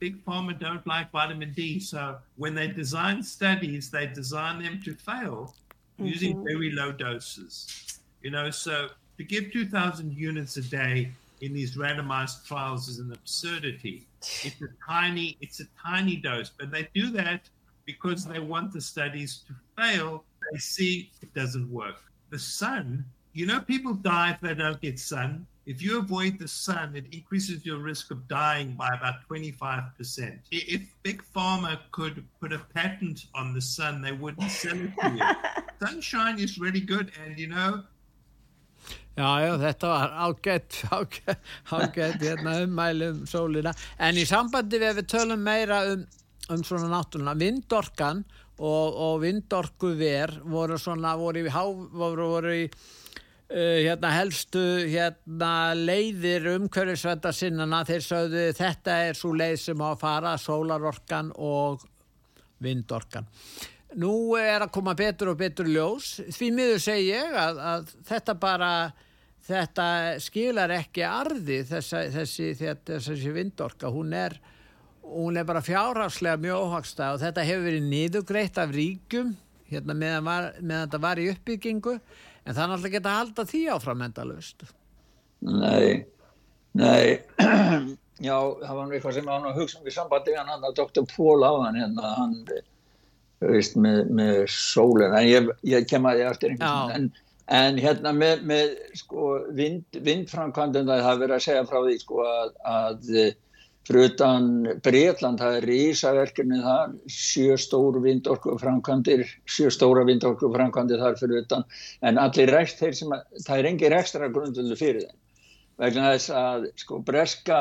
[0.00, 4.94] Big Pharma don't like vitamin D so when they design studies they design them to
[4.94, 5.54] fail
[5.98, 6.48] using mm -hmm.
[6.48, 7.87] very low doses
[8.22, 13.12] You know, so to give 2,000 units a day in these randomized trials is an
[13.12, 14.06] absurdity.
[14.44, 17.48] It's a tiny, it's a tiny dose, but they do that
[17.86, 20.24] because they want the studies to fail.
[20.52, 22.02] They see it doesn't work.
[22.30, 25.46] The sun, you know, people die if they don't get sun.
[25.66, 30.38] If you avoid the sun, it increases your risk of dying by about 25%.
[30.50, 35.10] If Big Pharma could put a patent on the sun, they wouldn't sell it to
[35.10, 35.66] you.
[35.86, 37.12] Sunshine is really good.
[37.22, 37.84] And, you know,
[39.18, 43.72] Já, já, þetta var ágætt, ágætt, ágætt hérna, ummælum sólina.
[43.98, 46.04] En í sambandi við við tölum meira um,
[46.54, 48.20] um svona náttúrulega, vindorkan
[48.58, 54.62] og, og vindorku ver voru svona, voru í, há, voru, voru í uh, hérna, helstu
[54.84, 57.82] hérna, leiðir umhverfisvenda sinnana.
[57.90, 61.82] Þeir sögðu þetta er svo leið sem á að fara, sólarorkan og
[62.62, 63.26] vindorkan.
[63.98, 66.20] Nú er að koma betur og betur ljós.
[66.38, 68.72] Því miður segi ég að, að þetta bara
[69.48, 69.88] þetta
[70.22, 73.90] skilar ekki arði þessa, þessi, þetta, þessi vindorka.
[73.92, 74.36] Hún er,
[75.02, 79.36] hún er bara fjárhagslega mjög óhagsta og þetta hefur verið niðugreitt af ríkum
[79.68, 83.46] hérna, meðan, var, meðan þetta var í uppbyggingu en það er alltaf geta að halda
[83.48, 84.68] því áfram endalust
[85.44, 86.04] Nei
[86.78, 87.18] Nei.
[88.18, 91.04] Já, það var eitthvað sem hann að hugsa um í sambandi hann að Dr.
[91.12, 92.34] Pól á hann hérna, hann
[93.44, 97.78] veist, með, með sólun en ég, ég kem að ég eftir einhvern veginn en En
[97.80, 102.50] hérna með, með sko, vind, vindframkvæmdum það hafa verið að segja frá því sko, að,
[102.68, 103.12] að
[103.88, 104.48] fyrir utan
[104.84, 111.46] Breitland, það er risaverkefni þar, sjö stóru vindorku framkvæmdir, sjö stóra vindorku framkvæmdir þar fyrir
[111.46, 111.64] utan,
[112.04, 115.16] en allir rekst þeir sem að, það er engi rekstra grundvöldu fyrir þeim.
[115.78, 117.58] Vegna þess að sko Breska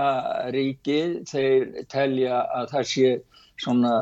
[0.52, 3.12] ríkið, þeir telja að það sé
[3.62, 3.94] svona,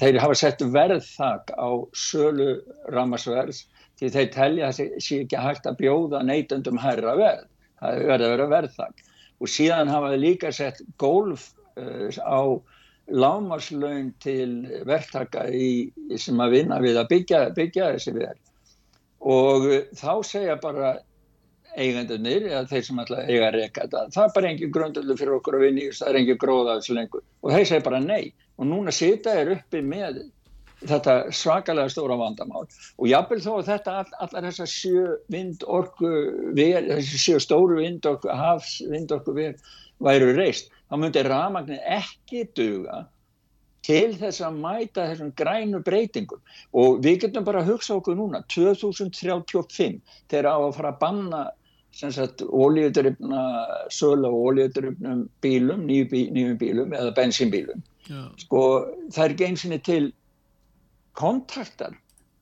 [0.00, 2.54] þeir hafa sett verðþak á sölu
[2.90, 3.62] ramasverð
[4.00, 7.46] því þeir telja að það sé ekki hægt að bjóða neytundum herra verð.
[7.80, 9.06] Það verður að vera verðþak.
[9.40, 12.42] Og síðan hafa þeir líka sett gólf Eh, á
[13.10, 18.40] lámarslaun til verktaka í, sem að vinna við að byggja, byggja þessi verð
[19.20, 19.66] og
[19.98, 20.92] þá segja bara
[21.74, 25.34] eigendunir eða þeir sem alltaf eiga að reyka þetta það er bara engin grundölu fyrir
[25.36, 28.70] okkur að vinni það er engin gróða þessu lengur og þeir segja bara nei og
[28.70, 30.22] núna sita er uppi með
[30.86, 32.66] þetta svakalega stóra vandamál.
[32.98, 36.10] Og jápil þó að þetta all, allar þessar sjö vindorku
[36.56, 43.04] þessi sjö stóru vindorku hafs vindorku væru reist þá myndi rafmagnir ekki duga
[43.86, 46.40] til þess að mæta þessum grænu breytingum.
[46.76, 51.42] Og við getum bara að hugsa okkur núna 2035 þegar á að fara að banna
[52.00, 53.44] ólíðutrifna
[53.90, 57.82] sölu og ólíðutrifnum bílum, nýjum bí, bílum eða bensínbílum.
[58.42, 58.62] Sko
[59.10, 60.12] það er ekki einsinni til
[61.18, 61.96] kontaktar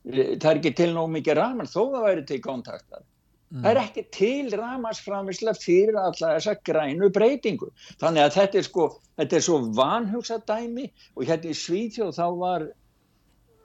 [0.09, 3.07] það er ekki til nóg mikið rafmagn þó það væri til kontaktar
[3.49, 3.63] Mm.
[3.65, 7.71] Það er ekki til ramarsframisla fyrir alla þessa grænu breytingu.
[8.01, 10.85] Þannig að þetta er, sko, þetta er svo vanhugsað dæmi
[11.17, 12.67] og hérna í Svíþjóð þá var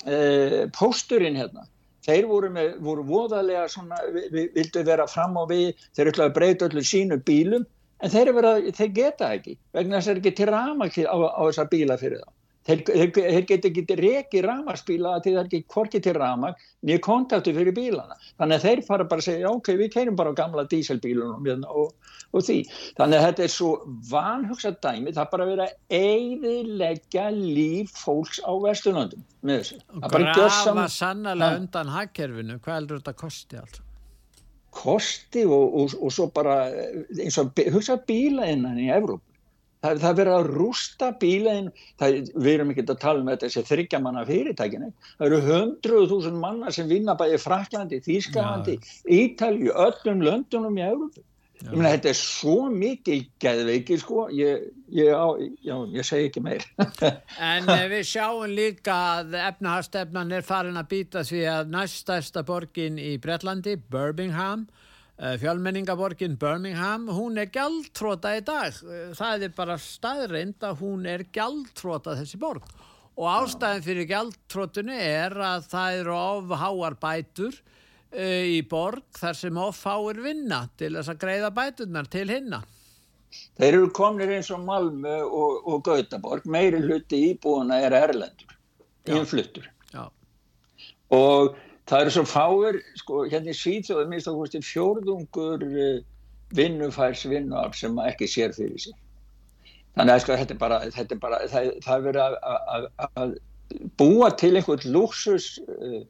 [0.07, 1.67] eh, pósturinn hérna.
[2.07, 3.99] Þeir voru, með, voru voðalega svona,
[4.31, 7.67] vildu vera fram á við, þeir ætlaði að breyta öllu sínu bílum
[8.03, 11.15] en þeir, vera, þeir geta ekki vegna þess að það er ekki til ramakið á,
[11.27, 12.31] á þessa bíla fyrir þá.
[12.63, 17.01] Þeir, þeir, þeir geta ekki rekið ramaspíla til það er ekki korkið til ramak nýja
[17.03, 18.15] kontaktu fyrir bílana.
[18.39, 21.73] Þannig að þeir fara bara að segja ok, við keirum bara á gamla díselbílunum hérna
[21.75, 21.91] og,
[22.31, 22.59] og því.
[22.99, 23.71] Þannig að þetta er svo
[24.11, 29.81] vanhugsað dæmi, það bara verið að eiðilegja líf fólks á Vesturlandum með þessu.
[29.99, 33.89] Og grafa sannlega undan hagkerfinu, hvað heldur þetta kosti alltaf?
[34.73, 36.63] Kosti og, og, og svo bara
[37.19, 39.21] eins og hugsað bíla innan í Evróp
[39.83, 41.65] Það, það verður að rústa bílegin,
[41.99, 46.71] við erum ekki að tala um þetta þessi þryggjamanna fyrirtækinu, það eru hundruð þúsund manna
[46.71, 48.77] sem vinna bæði Fraklandi, Þýskalandi,
[49.19, 51.25] Ítalju, öllum löndunum í Európu.
[51.63, 55.11] Ég meina þetta er svo mikið geðveikið sko, ég, ég,
[55.63, 56.65] já, ég segi ekki meir.
[57.53, 62.99] en eh, við sjáum líka að efnahastefnan er farin að býta því að næststærsta borgin
[62.99, 64.65] í Breitlandi, Birmingham,
[65.17, 68.73] fjölmenningaborgin Birmingham, hún er gjaldtróta í dag.
[68.81, 72.65] Eh, það er bara staðreind að hún er gjaldtróta þessi borg.
[73.13, 79.37] Og ástæðin fyrir gjaldtrótunni er að það eru of háar bætur uh, í borg þar
[79.37, 82.63] sem of háir vinna til þess að greiða bæturnar til hinna.
[83.57, 88.57] Þeir eru komnir eins og Malmö og, og Gautaborg, meiri hluti íbúana er erlendur,
[89.05, 89.69] innfluttur.
[91.13, 91.53] Og
[91.89, 96.03] það eru svo fáir, sko, hérna í Svíþjóðu minnst á hvort fjórðungur eh,
[96.55, 98.99] vinnufærs vinnuafl sem ekki sér fyrir sig.
[99.97, 102.37] Þannig að sko, þetta er bara, þetta er bara, það, það er verið
[103.07, 103.33] að,
[103.99, 106.01] búa til einhvern luxus uh,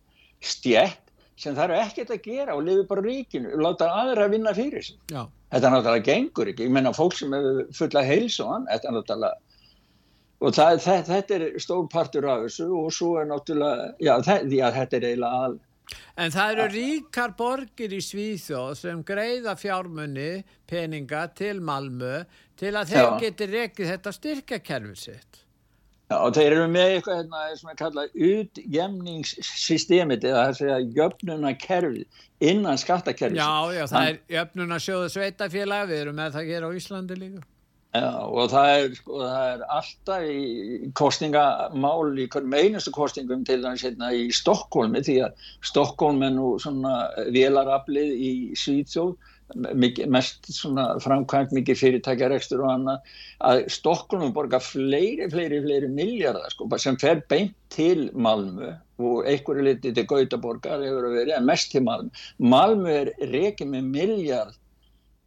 [0.44, 1.00] stjætt
[1.40, 4.54] sem það eru ekkert að gera og lifi bara ríkinu og láta aðra að vinna
[4.56, 5.00] fyrir sig.
[5.12, 5.26] Já.
[5.54, 8.96] Þetta er náttúrulega gengur ekki, ég menna fólk sem hefur fulla heilsu hann, þetta er
[8.98, 9.53] náttúrulega
[10.44, 14.58] og það, það, þetta er stór partur af þessu og svo er náttúrulega, já, það,
[14.58, 15.62] já þetta er eiginlega all.
[16.18, 22.24] En það eru ríkar borgir í Svíþjóð sem greiða fjármunni, peninga til Malmö
[22.60, 25.40] til að þeir geti rekið þetta styrkjakerfið sitt.
[26.12, 32.26] Já, og þeir eru með eitthvað hérna, sem er kallað utjemningssystemið eða það segja jöfnunarkerfið
[32.52, 33.40] innan skattakerfið.
[33.40, 37.48] Já, já, það er jöfnunarsjóðu sveitafélag, við erum með það hér á Íslandi líka.
[37.94, 43.84] Já, og það er, sko, það er alltaf í kostingamál í einustu kostingum til dæmis
[43.86, 46.96] hérna í Stokkólmi því að Stokkólm er nú svona
[47.36, 49.14] velaraflið í Svíðsjóð
[50.10, 53.14] mest svona framkvæmt mikið fyrirtækjarekstur og annað
[53.46, 59.68] að Stokkólm borgar fleiri, fleiri, fleiri miljardar sko, sem fer beint til Malmö og einhverju
[59.70, 62.10] litið til Gautaborgar hefur verið en mest til Malmö.
[62.42, 64.60] Malmö er reikið með miljard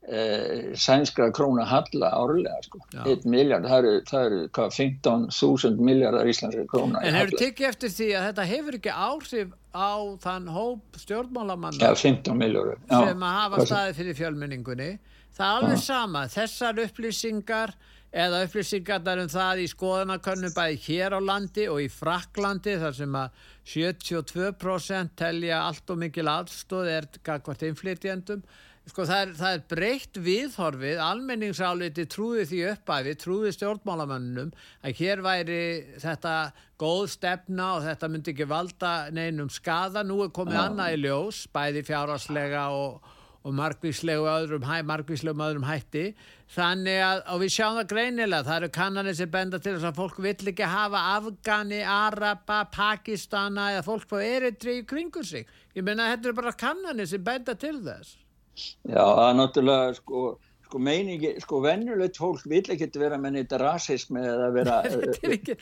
[0.08, 6.66] eh, sænskra króna halla árlega sko, 1 miljard það eru, eru hvað, 15.000 miljardar íslenskra
[6.70, 9.92] króna En hefur tekið eftir því að þetta hefur ekki áhrif á
[10.22, 14.90] þann hóp stjórnmálamanna ja, 15 miljóru sem að hafa staði fyrir fjölmenningunni?
[15.36, 17.74] Það er alveg sama, þessar upplýsingar
[18.16, 23.18] eða upplýsingarnar um það í skoðanakönnum bæði hér á landi og í Fraklandi þar sem
[23.18, 23.42] að
[23.74, 28.46] 72% telja allt og mikil aðstóð er hvert innflytjendum
[28.86, 31.00] sko það er, það er breytt viðhorfið.
[31.02, 34.54] Almenningsáliti trúði því uppæfi trúði stjórnmálamannum
[34.86, 35.60] að hér væri
[36.02, 36.36] þetta
[36.80, 41.44] góð stefna og þetta myndi ekki valda neinum skada, nú er komið annað í ljós
[41.54, 43.12] bæði fjáraslega og
[43.46, 46.16] og margvíslegu öðrum, hæ, margvíslegu öðrum hætti.
[46.50, 50.00] Þannig að, og við sjáum það greinilega það eru kannanir sem benda til þess að
[50.00, 55.46] fólk vill ekki hafa Afgani, Araba Pakistana eða fólk á eritri í kringu sig,
[55.78, 58.25] ég menna þetta eru bara kannanir sem benda til þess
[58.56, 60.26] Já, það er náttúrulega sko
[60.66, 65.36] sko meiningi, sko vennulegt fólk vil ekki vera með nýtt rasismi eða vera þetta er
[65.38, 65.56] ekki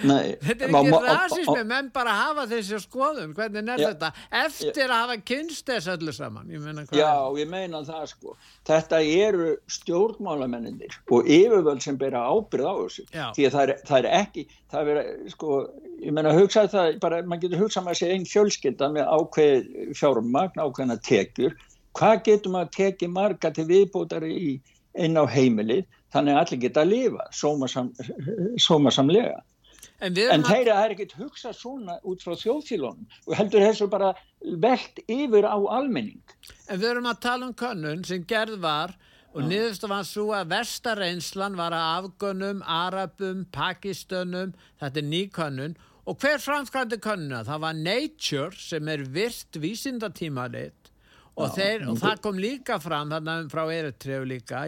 [0.00, 4.08] Nei, þetta er ekki rasismi, menn bara hafa þessi skoðum, hvernig er ja, þetta?
[4.46, 8.36] Eftir ja, að hafa kynst þess öllu saman ég Já, ég meina það sko.
[8.70, 13.26] Þetta eru stjórnmálamenninir og yfirvöld sem bera ábyrð á þessu, Já.
[13.36, 15.58] því að það er, það er ekki það er verið, sko
[16.00, 19.70] ég meina hugsað það, bara, mann getur hugsað með að segja einn fjölskylda með ákveð
[20.00, 21.58] fjármagn, ákveðna tekjur
[21.98, 24.58] hvað getur maður tekið marga til viðbútar í
[24.98, 25.86] inn á heimilið?
[26.10, 27.92] Þannig að allir geta að lifa sómasam,
[28.58, 29.38] sómasamlega.
[30.00, 35.02] En, en þeirra er ekkert hugsað svona út frá þjóðfílunum og heldur þessu bara veld
[35.12, 36.22] yfir á almenning.
[36.72, 38.96] En við erum að tala um könnun sem gerð var
[39.30, 45.76] og niðurstu var svo að vestarreynslan var að afgönnum, arabum, pakistunum þetta er ný könnun.
[46.08, 47.44] Og hver framskvæmdi könnuna?
[47.46, 50.79] Það var Nature sem er virt vísindatímalið
[51.36, 54.64] og, þeir, og það kom líka fram þarna frá Eritreu líka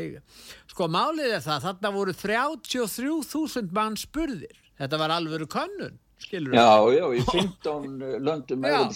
[0.70, 4.56] sko málið er það, þarna voru 33.000 mann spurðir.
[4.80, 7.86] Þetta var alvöru könnun skilur já, já, í 15
[8.22, 8.92] löndum og,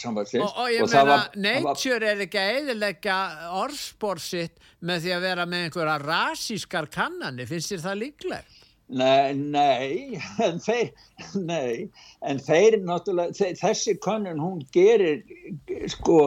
[0.47, 2.07] og ég meina, nature var...
[2.13, 3.17] er ekki að eðilegja
[3.63, 8.63] orðspór sitt með því að vera með einhverja rasískar kannanir, finnst þér það líklegt?
[8.87, 10.93] Nei, nei, en þeir,
[11.43, 11.89] nei,
[12.23, 15.25] en þeir náttúrulega, þeir, þessi kannun hún gerir,
[15.91, 16.21] sko,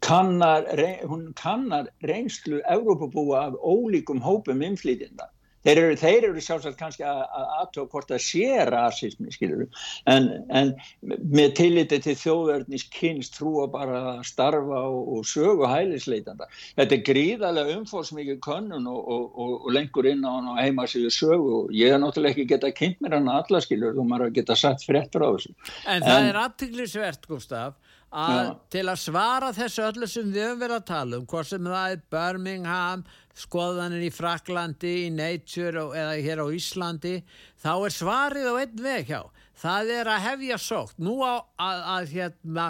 [0.00, 0.66] kannar,
[1.08, 5.30] hún kannar reynslu Európabúa af ólíkum hópum innflýtinda.
[5.62, 7.20] Þeir eru, þeir eru sjálfsagt kannski að
[7.60, 10.72] aðtöða hvort það sé rasismi, skilur en, en
[11.06, 16.48] með tilliti til þjóðverðnis kynst trúa bara að starfa og, og sögu hælisleitanda.
[16.80, 21.14] Þetta er gríðarlega umfórsmikið könnun og, og, og lengur inn á hann og heima við
[21.14, 24.32] sögu og ég er náttúrulega ekki geta kynnt mér hann að alla, skilur, þú maður
[24.32, 25.54] að geta sagt fréttur á þessu.
[25.86, 27.78] En, en það er aðtiklisvert, Gustaf,
[28.12, 28.52] að Já.
[28.74, 31.94] til að svara þessu öllu sem við höfum verið að tala um hvort sem það
[31.94, 33.04] er Birmingham
[33.42, 37.14] skoðanir í Fraklandi, í Nature eða hér á Íslandi
[37.62, 39.22] þá er svarið á einn veg hjá.
[39.62, 42.66] Það er að hefja sókt nú á að, að hérna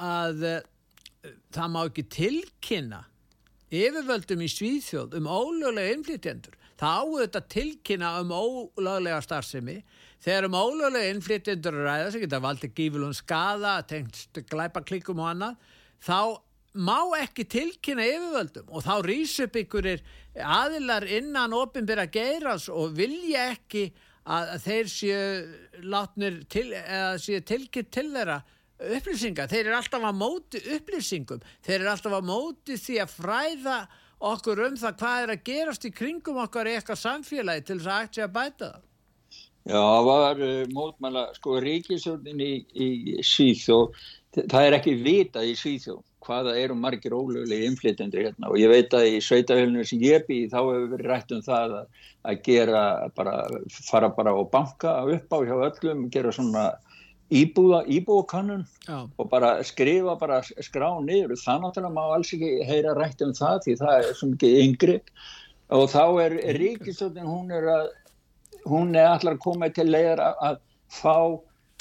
[0.00, 0.60] að uh,
[1.52, 3.04] það má ekki tilkynna
[3.74, 9.80] yfirvöldum í Svíþjóð um ólöglega innflytjendur það áður tilkynna um ólöglega starfsemi
[10.24, 15.58] Þegar um ólögulega innflytjendur ræða sem geta valdið gífilum skada, tengst glæpa klikum og annað,
[16.00, 16.20] þá
[16.74, 20.00] má ekki tilkynna yfirvöldum og þá rýs upp ykkurir
[20.40, 23.84] aðilar innan ofinbyrra geiras og vilja ekki
[24.24, 28.40] að þeir séu látnir til, eða séu tilkynnt til þeirra
[28.96, 29.52] upplýsingar.
[29.52, 31.44] Þeir eru alltaf að móti upplýsingum.
[31.60, 33.76] Þeir eru alltaf að móti því að fræða
[34.20, 37.92] okkur um það hvað er að gerast í kringum okkar í eitthvað samfélagi til þess
[37.92, 38.82] að ætti að bæta það.
[39.64, 42.88] Já, það var uh, mótmæla, sko, ríkisjónin í, í
[43.24, 44.02] Svíþjóð,
[44.42, 48.94] það er ekki vitað í Svíþjóð hvaða eru margir ólögulegi inflytjendur hérna og ég veit
[48.96, 52.84] að í sveitahölunum sem ég bý þá hefur verið rætt um það að, að gera
[53.16, 53.34] bara,
[53.90, 56.66] fara bara og banka upp á hjá öllum, gera svona
[57.32, 63.24] íbúða, íbúðakannun og bara skrifa, bara skrá niður, það náttúrulega má alls ekki heyra rætt
[63.24, 64.96] um það því það er svo mikið yngri
[65.74, 67.86] og þá er ríkisjónin, hún er að
[68.68, 70.60] hún er allar að koma til leiðar að, að
[70.92, 71.16] fá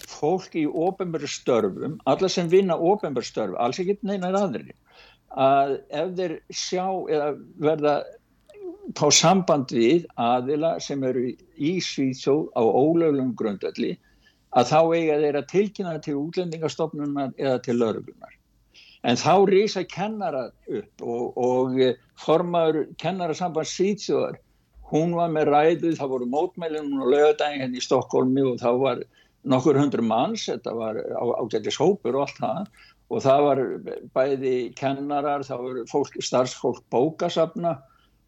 [0.09, 4.73] fólk í ofenbæri störfum, alla sem vinna ofenbæri störf, alls ekki neinar aðri,
[5.39, 7.29] að ef þeir sjá eða
[7.63, 7.95] verða
[8.99, 13.95] á samband við aðila sem eru í Svíþjóð á ólöglum grundalli,
[14.53, 18.39] að þá eiga þeir að tilkynna til útlendingastofnunar eða til lauruglunar.
[19.03, 20.45] En þá rýsa kennara
[20.79, 21.79] upp og, og
[22.23, 24.39] formaður kennarasamband Svíþjóðar
[24.93, 29.03] hún var með ræðu, það voru mótmælinn og lögadaginn hérna í Stokkólmi og það var
[29.49, 30.99] nokkur hundru manns, þetta var
[31.41, 32.67] ágættis hópur og allt það
[33.13, 33.61] og það var
[34.15, 37.75] bæði kennarar, það voru fólk, starfsfólk bókasafna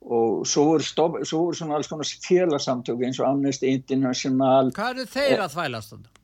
[0.01, 4.71] og svo voru, stof, svo voru svona alls konar félagsamtöku eins og Amnesty International.
[4.75, 6.23] Hvað eru þeir að þvælast þetta?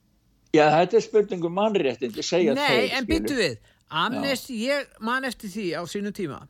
[0.51, 2.81] Já, þetta er spurningum mannréttin, ég segja Nei, þeir.
[2.81, 3.59] Nei, en byttu við,
[3.91, 4.75] Amnesty, Já.
[4.75, 6.41] ég man eftir því á sínu tíma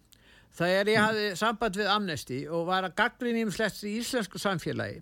[0.58, 5.00] þegar ég hafði samband við Amnesty og var að gaggrinni um slett í íslensku samfélagi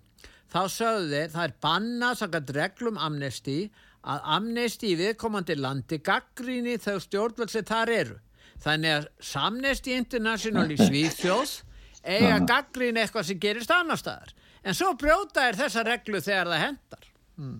[0.50, 3.58] þá sögðu þeir það er bannað sakat reglum Amnesty
[4.00, 8.20] að Amnesty í viðkomandi landi gaggrinni þau stjórnvöld sem þar eru
[8.62, 9.10] þannig að
[9.42, 11.56] Amnesty International í Svíþjóð
[12.04, 14.32] eiga gaggrinni eitthvað sem gerist annar staðar
[14.64, 17.58] en svo brjóta er þessa reglu þegar það hendar mm.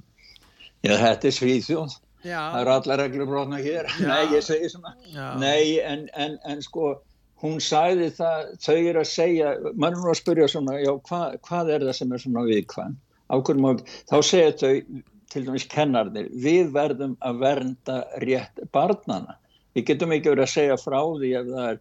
[0.80, 2.40] Já þetta er Já.
[2.52, 4.08] það eru alla reglur brotna hér Já.
[4.08, 5.28] nei ég segi svona Já.
[5.40, 6.98] nei en, en, en sko
[7.40, 11.72] hún sæði það, þau eru að segja, mann er að spyrja svona, já, hva, hvað
[11.76, 12.98] er það sem er svona viðkvæm?
[13.30, 13.80] Ákveðum,
[14.10, 19.38] þá segja þau, til dæmis kennarnir, við verðum að vernda rétt barnana.
[19.76, 21.80] Við getum ekki verið að segja frá því ef það er,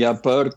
[0.00, 0.54] já, börn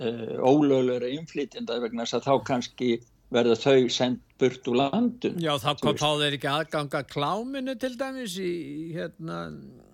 [0.00, 2.90] ólögulegur inflytjenda vegna þess að þá kannski
[3.30, 5.36] verða þau sendt burt úr landum.
[5.38, 8.54] Já, þá kom þá þeir ekki aðganga kláminu til dæmis í,
[8.96, 9.42] hérna,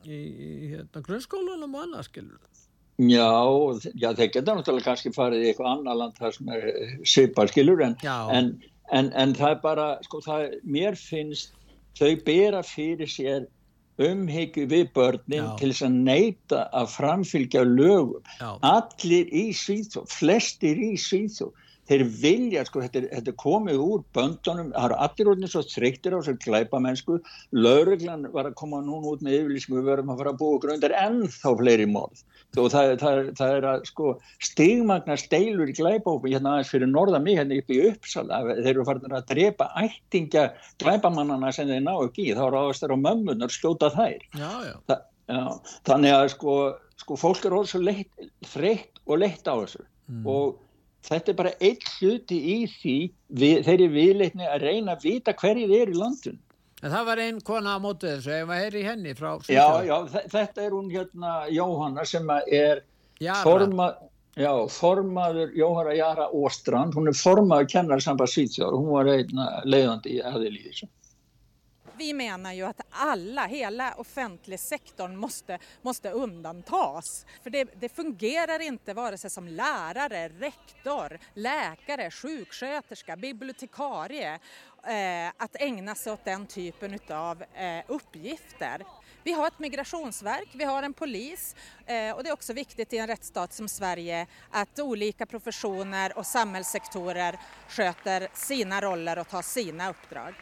[0.07, 0.21] í,
[0.73, 2.63] hérna, grunnskólanum og annað, skilur það.
[2.97, 3.29] Já,
[3.93, 6.65] já, þeir geta náttúrulega kannski farið í eitthvað annar land þar sem er
[7.05, 8.49] sviparskilur en, en,
[8.89, 11.53] en, en það er bara, sko, það, mér finnst
[11.99, 13.45] þau bera fyrir sér
[14.03, 15.53] umhyggju við börnin já.
[15.61, 18.23] til þess að neyta að framfylgja lögum.
[18.41, 18.51] Já.
[18.61, 21.55] Allir í Svíþjóð, flestir í Svíþjóð
[21.89, 25.63] þeir vilja, sko, þetta er, þetta er komið úr böndunum, það eru allir orðin svo
[25.71, 27.19] þreyttir á þessu glæpamennsku
[27.55, 30.97] lauruglan var að koma núna út með yfirlýsing við verðum að fara að búa gröndar
[30.99, 32.25] ennþá fleiri morð
[32.57, 34.13] og það, það, það er að sko
[34.45, 38.87] stigmagna steilur í glæpahópin hérna aðeins fyrir norða mig hérna upp í Uppsala þeir eru
[38.89, 40.47] farin að drepa ættinga
[40.83, 44.75] glæpamannana sem þeir ná ekki þá eru áherslu á mömmunar skjóta þær já, já.
[44.89, 45.43] Þa, já,
[45.91, 46.55] þannig að sko,
[47.03, 50.25] sko fólk er orðið svo þreytt og leitt á þessu mm.
[50.33, 50.63] og
[51.07, 52.97] þetta er bara einn hluti í því
[53.41, 56.43] við, þeirri viðleitni að reyna að vita hverju þið er í landun
[56.85, 59.97] En það var einn kona á mótið þessu ef maður heyri henni frá Já, já,
[60.35, 62.83] þetta er hún hérna Jóhanna sem er
[63.43, 63.87] forma,
[64.37, 70.21] já, formaður Jóhanna Jara Óstrand, hún er formaður kennarsamband Svíþjóður, hún var einna leiðandi í
[70.21, 70.93] aðilíðisum
[71.99, 77.27] vi menar ju att alla, hela offentlig sektorn måste, måste undantas.
[77.43, 84.39] För det, det fungerar inte vare sig som lärare, rektor, läkare, sjuksköterska, bibliotekarie
[84.87, 88.83] eh, att ägna sig åt den typen av eh, uppgifter.
[89.25, 92.99] Vi har ett migrationsverk, vi har en polis eh, och det är också viktigt i
[92.99, 97.39] en rättsstat som Sverige att olika professioner och samhällssektorer
[97.69, 100.35] sköter sina roller och tar sina uppdrag.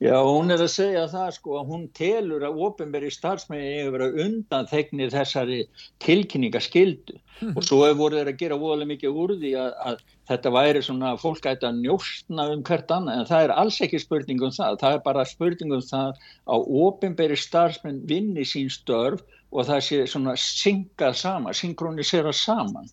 [0.00, 4.20] Já, hún er að segja það sko að hún telur að ofinberi starfsmæði hefur verið
[4.24, 5.58] undan þegnir þessari
[6.00, 7.50] tilkynningaskildu mm.
[7.52, 9.98] og svo hefur voruð að gera voðalega mikið úr því að, að
[10.30, 14.00] þetta væri svona fólk ætti að njóstna um hvert annað en það er alls ekki
[14.00, 16.24] spurningum það, það er bara spurningum það
[16.56, 19.20] að ofinberi starfsmæn vinni sín störf
[19.50, 22.88] og það sé svona syngað saman, synkronisera saman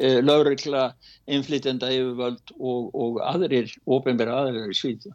[0.00, 0.88] e, laurikla,
[1.28, 5.12] inflytenda yfirvöld og, og aðrir ofinberi aðrir í svíðu.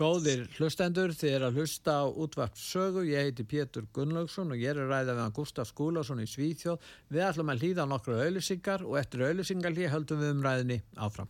[0.00, 4.72] Góðir hlustendur, þið er að hlusta á útvart sögu, ég heiti Pétur Gunnlaugsson og ég
[4.72, 6.78] er ræða við hann Gustaf Skúlason í Svíþjóð.
[7.12, 11.28] Við ætlum að hlýða nokkru auðlisingar og eftir auðlisingar hlýja höldum við um ræðinni áfram.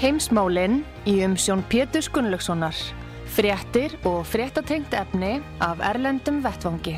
[0.00, 2.80] Heimsmálinn í umsjón Pétur Gunnlaugssonar.
[3.30, 6.96] Fréttir og fréttatengt efni af Erlendum Vettvangi.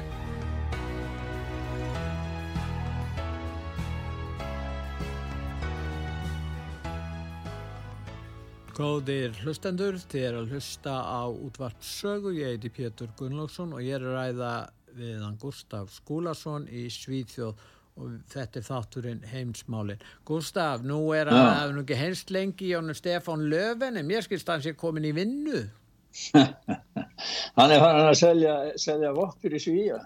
[8.73, 13.99] Góðir hlustendur, þið er að hlusta á útvart sögu, ég heiti Pétur Gunnlóksson og ég
[13.99, 14.55] er að ræða
[14.97, 17.61] við hann Gustaf Skúlason í Svíþjóð
[18.01, 20.01] og þetta er þátturinn heimsmálinn.
[20.25, 24.49] Gustaf, nú er hefur nú ekki heimst lengi í honum Stefán Löfven en mér skilst
[24.49, 25.67] að hann sé komin í vinnu.
[27.57, 30.01] hann er hann að selja, selja vokkur í svíja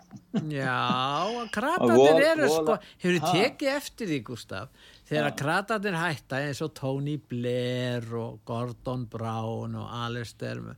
[0.52, 0.76] já,
[1.56, 7.16] kratarnir eru sko, hefur þið tekið eftir því Gustaf þegar kratarnir hætta eins og Tony
[7.18, 10.76] Blair og Gordon Brown og Alistair uh,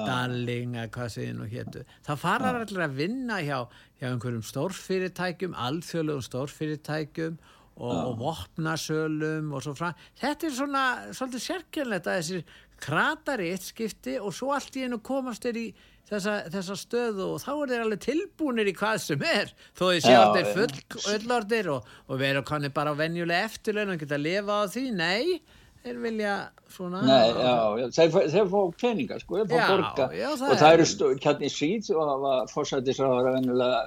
[0.00, 3.60] Darling eða hvað segir nú héttu það farar allir að vinna hjá,
[4.00, 7.38] hjá einhverjum stórfyrirtækjum alþjóðlegum stórfyrirtækjum
[7.76, 9.90] og, og vopnasölum og svo frá.
[10.20, 10.84] Þetta er svona
[11.16, 12.46] svolítið sérkjörnlegt að þessir
[12.82, 15.66] kratar í eitt skipti og svo allt í einu komast þeir í
[16.06, 20.02] þessa, þessa stöðu og þá er þeir alveg tilbúinir í hvað sem er þó þeir
[20.04, 24.26] séu að þeir full öllordir og, og veru kanni bara venjulega eftirleun og geta að
[24.28, 25.40] lifa á því, nei
[25.86, 26.34] þeir vilja
[26.72, 30.06] svona Nei, já, já, þeir, þeir fá peningar sko, þeir fá borga.
[30.26, 33.82] og það eru hérna í síð og það var fórsættis að vera venjulega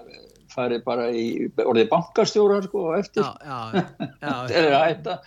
[0.53, 1.25] farið bara í
[1.63, 3.25] orðið bankastjórar sko eftir.
[3.25, 3.83] Já, já,
[4.21, 5.19] já, þetta er hætta.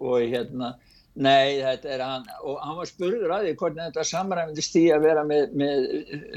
[0.00, 0.74] Og hérna
[1.20, 5.06] nei þetta er hann og hann var spurður að því hvernig þetta samræmdist í að
[5.08, 5.88] vera með, með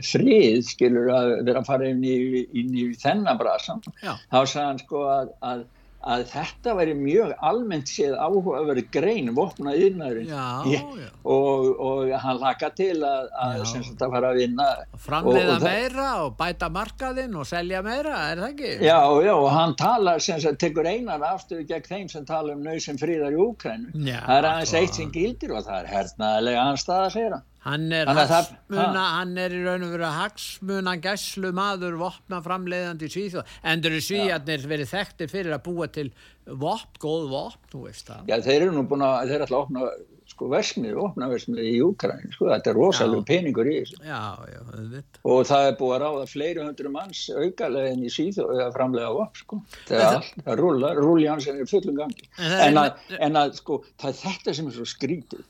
[0.10, 4.82] frið skilur að vera að fara inn í, inn í þennan brasan þá sagði hann
[4.82, 5.64] sko að, að
[6.04, 11.10] að þetta væri mjög almennt séð áhuga að vera grein vopna yðnaðurinn Já, Ég- já.
[11.24, 14.68] og, og hann laka til að, að að fara að vinna
[15.06, 18.74] framleiða Og- og meira og bæta markaðinn og selja meira, er það ekki?
[18.84, 22.64] Já, já, og hann talar sem sagt, tekur einar afstöðu gegn þeim sem tala um
[22.68, 23.93] nöysum fríðar í Úkrænu.
[24.04, 27.41] Það er aðeins eitt sem gildir og það er hernaðilega hans stað að segja.
[27.64, 32.41] Hann er, að það- hagsmuna, hann er í raun og veru hagsmuna gæslu maður vopna
[32.43, 33.53] framleiðandi í Svíþjóð.
[33.74, 36.09] Endur er Svíjarnir verið þekktir fyrir að búa til
[36.47, 38.26] vopn, góð vopn, þú veist það.
[38.28, 39.88] Já, þeir eru nú búin að, þeir ætla að opna
[40.34, 43.97] sko versmið, opna versmið í Úkrænu, sko, þetta er rosalega peningur í þessu.
[44.07, 45.20] Já, já, auðvitað.
[45.30, 49.11] Og það er búið að ráða fleiri hundru manns aukalega en í síðu að framlega
[49.14, 49.61] vopn, sko.
[49.88, 52.28] Það er það- allt, það rúlar, rúli hans er fullum gangi.
[52.39, 55.43] En það er- En að, en að, sko, það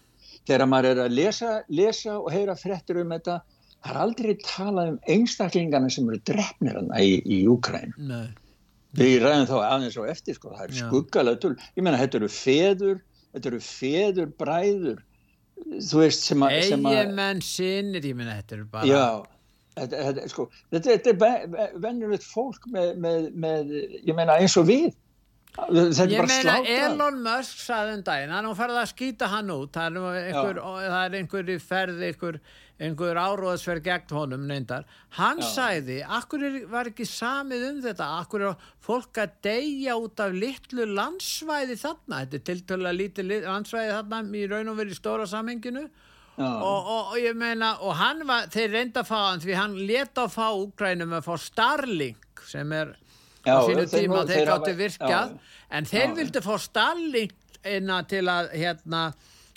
[0.44, 3.38] Þegar maður er að lesa, lesa og heyra fréttur um þetta,
[3.84, 7.96] það er aldrei talað um einstaklingana sem eru drefnir í, í Úkræn.
[7.98, 8.34] Nei.
[8.94, 11.56] Við ræðum þá aðeins á eftir, sko, það er tull.
[11.74, 13.00] Ég meina, þetta eru feður,
[13.34, 15.00] þetta eru feður, bræður,
[15.80, 16.58] þú veist, sem að...
[16.60, 18.90] Eigimenn sinnir, ég minna, þetta er bara...
[18.92, 19.06] Já,
[19.80, 23.74] þetta, þetta, sko, þetta, þetta er ve- venjulegt fólk með, með, með,
[24.04, 24.92] ég meina eins og við.
[25.54, 26.56] Ég meina.
[26.66, 31.04] Elon Musk saði um daginn, hann farið að skýta hann út, það er, einhver, það
[31.04, 32.40] er einhver í ferði, einhver,
[32.82, 34.88] einhver áróðsverð gegn honum neyndar.
[35.20, 40.26] Hann sagði, akkur er, var ekki samið um þetta, akkur er fólk að deyja út
[40.26, 45.30] af litlu landsvæði þarna, þetta er tiltölulega lítið landsvæði þarna í raun og verið stóra
[45.30, 45.86] samhenginu
[46.34, 46.50] Já.
[46.50, 49.78] og, og, og ég meina, og hann var, þeir reynda að fá hann því hann
[49.86, 53.03] leta að fá Úkrænum að fá Starlink sem er Já,
[53.48, 55.22] á sínu tíma þeir gáttu já.
[55.70, 56.16] en þeir Já.
[56.20, 57.34] vildu fá Starlink
[57.64, 59.14] inna til að hérna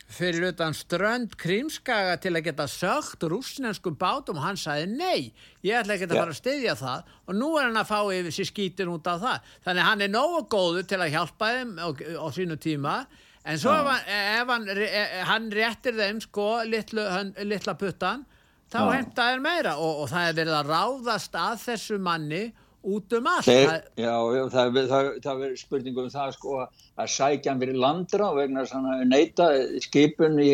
[0.06, 4.38] fyrir utan strönd krímskaga til að geta sögt rúsnenskum bátum.
[4.38, 5.32] Og hann sagði nei,
[5.66, 8.36] ég ætla ekki að fara að styðja það og nú er hann að fá yfir
[8.36, 9.50] sér skítin út af það.
[9.66, 11.88] Þannig hann er nógu góður til að hjálpa þeim á,
[12.36, 12.96] sínu tíma.
[13.46, 18.24] En svo ef, hann, ef hann, e- hann réttir þeim sko litlu, hann, litla puttan
[18.70, 19.76] þá henta þeir meira.
[19.78, 22.44] Og, og það er verið að ráðast að þessu manni
[22.82, 23.48] út um allt.
[23.48, 24.12] Þeir, já,
[24.52, 28.76] það, það, það, verður spurning um það sko að sækja hann fyrir landra vegna að
[28.76, 29.48] hann hafi neita
[29.84, 30.52] skipun í,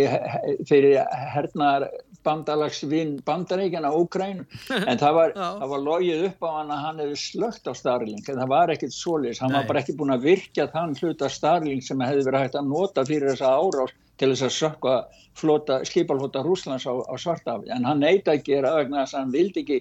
[0.69, 1.03] fyrir
[1.35, 1.89] hernaðar
[2.23, 4.45] bandalagsvinn bandaríkjana Úkrænu
[4.91, 5.33] en það var,
[5.73, 8.95] var logið upp á hann að hann hefði slögt á Starlink en það var ekkit
[8.95, 9.59] svoleiðis, hann Nei.
[9.61, 13.07] var bara ekki búin að virkja þann hluta Starlink sem hefði verið hægt að nota
[13.09, 14.97] fyrir þessa árás til þess að sökka
[15.39, 19.35] flota, skipalflota Rúslands á, á Svartafi en hann neita að gera vegna þess að hann
[19.35, 19.79] vildi ekki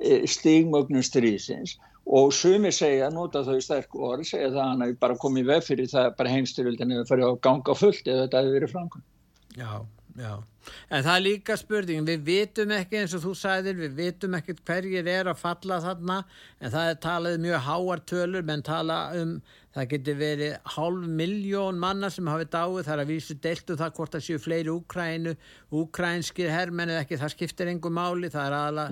[0.00, 1.76] e, stigmögnum stríðsins
[2.06, 5.64] og sumir segja, nota þau sterk orð, segja það að hann hefði bara komið veg
[5.66, 9.06] fyrir það bara heimstyrjöldin hefur farið að ganga fullt eða þetta hefur verið framkvæm.
[9.56, 9.70] Já,
[10.18, 10.36] já.
[10.90, 14.56] En það er líka spurning, við vitum ekki eins og þú sagðir, við vitum ekki
[14.66, 16.16] hverjir er að falla þarna,
[16.60, 19.36] en það er talað um mjög háar tölur, menn tala um,
[19.76, 23.94] það getur verið hálf miljón manna sem hafi dáið, það er að vísu deiltu það
[23.98, 25.36] hvort það séu fleiri Úkrænu,
[25.82, 28.86] úkrænskir hermenn eða ekki, það skiptir engum máli, það er aðal,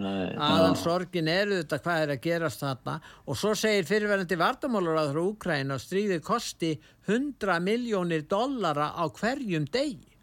[0.50, 5.24] aðal sorgin eru þetta hvað er að gerast þarna og svo segir fyrirverandi vardamólar á
[5.24, 6.74] Úkrænu að stríðið kosti
[7.08, 10.13] 100 miljónir dollara á hverjum degi.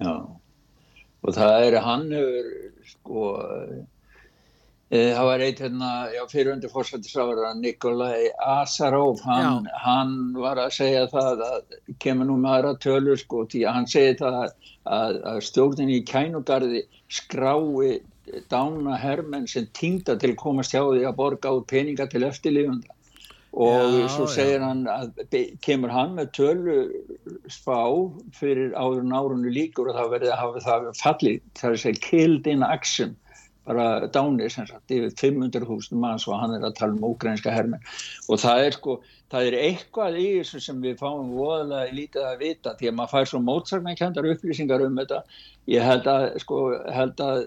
[0.00, 0.12] Já,
[1.22, 2.46] og það er hann hefur
[2.88, 3.24] sko
[4.92, 11.04] e, það var eitt hérna, já, fyrirhundi fórsættisráður Nikolai Asarov hann, hann var að segja
[11.12, 14.56] það að kemur nú með aðra tölur sko, því að hann segir það að,
[14.98, 18.00] að, að stjórnin í kænugarði skrái
[18.50, 22.94] dána hermenn sem týnda til að komast hjá því að borga út peninga til eftirlifunda
[23.52, 24.34] og Já, svo já.
[24.34, 26.76] segir hann að kemur hann með tölu
[27.52, 27.80] spá
[28.32, 31.82] fyrir áður en árunni líkur og það verði að hafa það fallið, það er að
[31.82, 33.16] segja killed in action
[33.66, 37.84] bara dánir sem sagt yfir 500.000 manns og hann er að tala um ógrænska hermenn
[38.26, 38.96] og það er sko,
[39.30, 43.12] það er eitthvað í þessu sem við fáum voðalega lítið að vita því að maður
[43.12, 45.22] fær svo mótsagnarkendar upplýsingar um þetta
[45.70, 47.44] ég held að sko, held að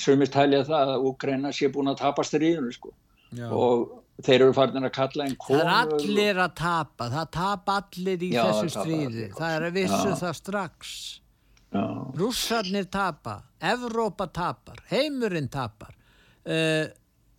[0.00, 2.90] sumist telja það að Úgræna sé búin að tapa stríðinu sko
[3.34, 3.46] Já.
[3.52, 7.76] og þeir eru farin að kalla einn Það konu er allir að tapa, það tapa
[7.82, 10.18] allir í Já, þessu það stríði, það er að vissu Já.
[10.22, 10.92] það strax.
[11.74, 11.86] Já,
[12.20, 15.96] Rússarnir tapa, Evrópa tapar, heimurinn tapar.
[16.44, 16.86] Uh,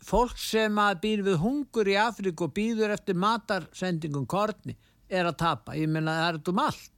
[0.04, 4.76] fólk sem að býr við hungur í Afríku og býður eftir matarsendingum korni
[5.08, 5.78] er að tapa.
[5.78, 6.92] Ég meina það er þetta um allt.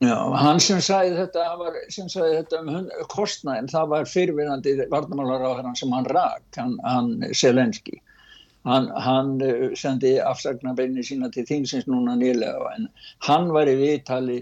[0.00, 5.44] Já, hann sem sagði þetta, var, sem sagði þetta um kostnaðinn, það var fyrirverandi varnamálar
[5.44, 8.00] á hann sem hann rak, hann, hann Selenski.
[8.68, 12.88] Hann, hann uh, sendi afsagnarbeginni sína til þingsins núna nýlega en
[13.28, 14.40] hann var í viðtali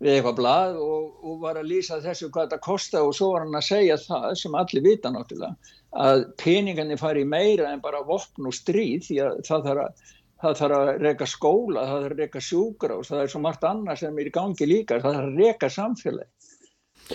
[0.00, 3.44] við eitthvað blað og, og var að lýsa þessu hvað þetta kosta og svo var
[3.44, 5.74] hann að segja það sem allir vita náttúrulega
[6.06, 10.04] að peningarnir fari meira en bara vopn og stríð því að það þarf að,
[10.40, 14.00] það þarf að reyka skóla, það þarf að reyka sjúkrás, það er svo margt annað
[14.04, 16.49] sem er í gangi líka, það þarf að reyka samfélag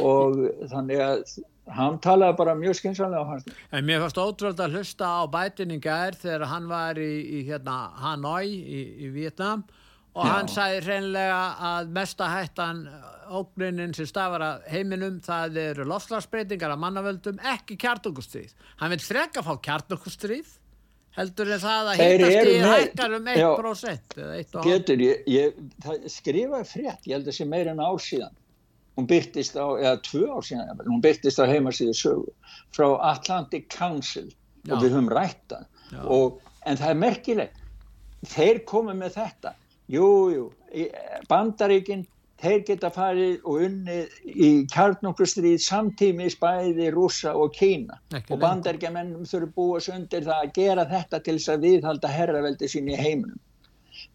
[0.01, 0.39] og
[0.71, 1.23] þannig að
[1.75, 3.47] hann talaði bara mjög skynsalega á hans.
[3.73, 8.45] En mér fannst ótrúld að hlusta á bætinningar þegar hann var í, í hérna, Hanoi
[8.51, 9.65] í, í Vietnam
[10.15, 10.31] og Já.
[10.31, 11.39] hann sagði hreinlega
[11.73, 12.85] að mesta hættan
[13.25, 18.53] ógrunin sem stafar að heiminum það eru lofslagsbreytingar af mannavöldum ekki kjartungustrýð.
[18.79, 20.53] Hann vil freka fá kjartungustrýð
[21.15, 24.65] heldur en það að hittast í hækkar um 1% eða 1,5%.
[24.67, 28.35] Getur, ég, ég skrifaði frétt, ég held að það sé meira en ár síðan
[28.95, 32.33] hún byrtist á, eða tvö ár síðan hún byrtist á heimasíðu sögu
[32.75, 34.29] frá Atlantic Council
[34.63, 34.73] Já.
[34.73, 35.65] og við höfum rætta
[36.65, 37.63] en það er merkilegt.
[38.25, 39.51] Þeir komið með þetta.
[39.91, 40.85] Jújú, jú,
[41.29, 42.07] bandaríkinn
[42.41, 47.99] þeir geta farið og unnið í kjarnokkurstríð samtímis bæði rúsa og kína.
[48.17, 52.71] Ekki og bandaríkjamennum þurfu búast undir það að gera þetta til þess að viðhalda herraveldi
[52.71, 53.39] sín í heiminum.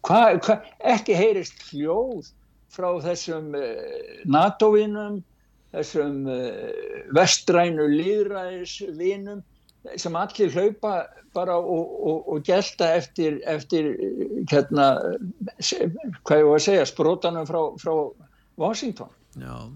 [0.05, 0.59] Hva, hva,
[0.93, 2.29] ekki heyrist hljóð
[2.71, 5.21] frá þessum eh, NATO-vinum,
[5.75, 9.43] þessum eh, vestrænu líðræðisvinum
[9.97, 10.95] sem allir hlaupa
[11.33, 13.95] bara og, og, og gelta eftir, eftir
[14.51, 14.91] hérna,
[16.27, 17.95] hvað ég var að segja, sprótanum frá, frá
[18.61, 19.09] Washington.
[19.39, 19.71] Já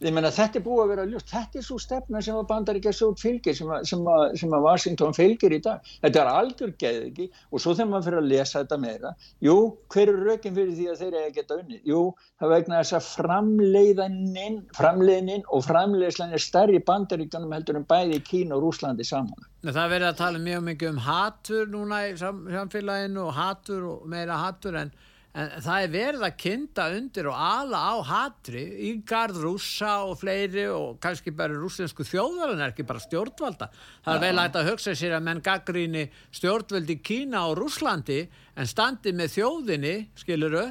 [0.00, 2.92] ég menna þetta er búið að vera ljúst þetta er svo stefna sem að bandaríkja
[2.96, 5.90] svo fylgir sem að, sem, að, sem að Washington fylgir í dag.
[6.04, 9.12] Þetta er algjör geð ekki og svo þegar maður fyrir að lesa þetta meira
[9.44, 9.56] jú,
[9.92, 12.02] hver er rökin fyrir því að þeir eiga geta unni jú,
[12.40, 18.24] það vegna þess að framleiðaninn framleiðaninn og framleiðslan er stærri bandaríkjanum heldur en bæði í
[18.30, 19.48] Kína og Rúslandi saman.
[19.66, 24.40] Það verður að tala mjög mikið um hatur núna í samfélaginu og hatur og meira
[24.40, 24.92] hatur en
[25.30, 30.16] en það er verið að kynnta undir og ala á hatri í gard rúsa og
[30.18, 33.70] fleiri og kannski bara rúsinsku þjóðarinn er ekki bara stjórnvalda.
[34.06, 38.24] Það er vel að hugsa sér að menn gaggríni stjórnvaldi Kína og Rúslandi
[38.58, 40.66] en standi með þjóðinni skiluru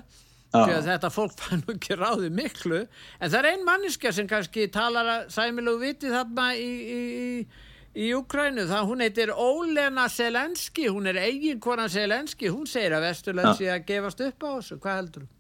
[0.49, 2.84] því að þetta fólk fann ekki ráði miklu.
[3.20, 7.34] En það er ein manniska sem kannski talar að sæmilu viti þarna í, í, í
[8.00, 13.58] í Ukrænu, það hún heitir Ólena Selenski, hún er eiginkona Selenski, hún segir að Vesturland
[13.60, 15.32] sé að gefast upp á þessu, hvað heldur þú?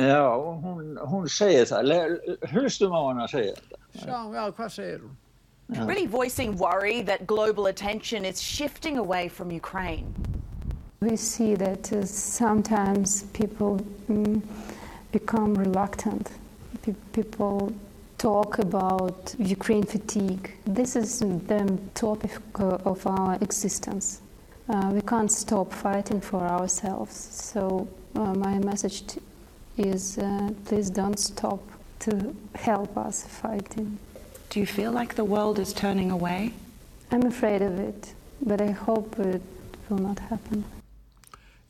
[0.00, 0.22] Já,
[0.64, 1.90] hún, hún segir það
[2.54, 5.16] hlustum á hann að segja þetta Já, já, hvað segir hún?
[5.72, 5.86] Yeah.
[5.86, 10.12] Really voicing worry that global attention is shifting away from Ukraine.
[11.00, 14.42] We see that uh, sometimes people mm,
[15.12, 16.32] become reluctant.
[16.82, 17.72] P people
[18.20, 20.52] talk about Ukraine fatigue.
[20.66, 24.20] This is the topic of our existence.
[24.68, 27.16] Uh, we can't stop fighting for ourselves.
[27.52, 28.98] So uh, my message
[29.78, 31.62] is uh, please don't stop
[32.00, 32.12] to
[32.54, 33.98] help us fighting.
[34.50, 36.52] Do you feel like the world is turning away?
[37.10, 38.12] I'm afraid of it,
[38.42, 39.42] but I hope it
[39.88, 40.64] will not happen.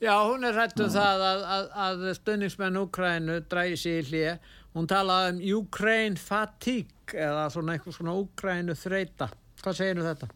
[0.01, 4.31] Já, hún er hættu um það að, að, að stunningsmenn Úkrænu dræði sér í hlýja
[4.75, 9.27] Hún talaði um Ukraine fatigue eða svona eitthvað svona Ukraínu þreita.
[9.61, 10.29] Hvað segir þú þetta?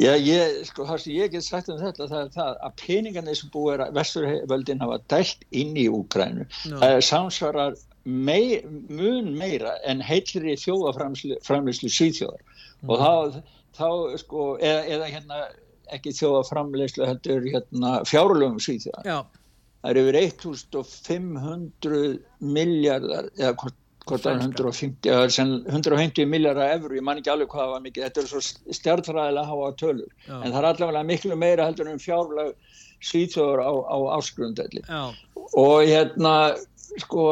[0.00, 3.36] Já, ég, sko, það sem ég get sagt um þetta það er það að peningarnir
[3.36, 6.90] sem búið að vesturvöldin hafa dælt inn í Ukraínu no.
[7.04, 7.74] samsvarar
[8.04, 12.92] mei, mun meira en heilri þjóðaframleyslu síðþjóðar mm.
[12.92, 13.42] og þá,
[13.80, 13.88] þá
[14.22, 15.42] sko, eða, eða hérna
[15.90, 19.10] ekki þjóðaframleyslu heldur hérna fjárlöfum síðþjóðar.
[19.10, 19.39] Já
[19.80, 22.00] það eru yfir 1500
[22.40, 27.64] miljardar eða hvort, hvort það er 150, 150 miljardar efru, ég man ekki alveg hvað
[27.64, 28.06] það var mikið.
[28.08, 28.42] Þetta er svo
[28.80, 30.12] stjartfræðilega að hafa tölur.
[30.26, 30.36] Já.
[30.40, 32.54] en það er allavega miklu meira heldur um fjárlag
[33.10, 34.82] síðþjóður á, á áskrundelli
[35.56, 36.34] og hérna
[37.00, 37.24] sko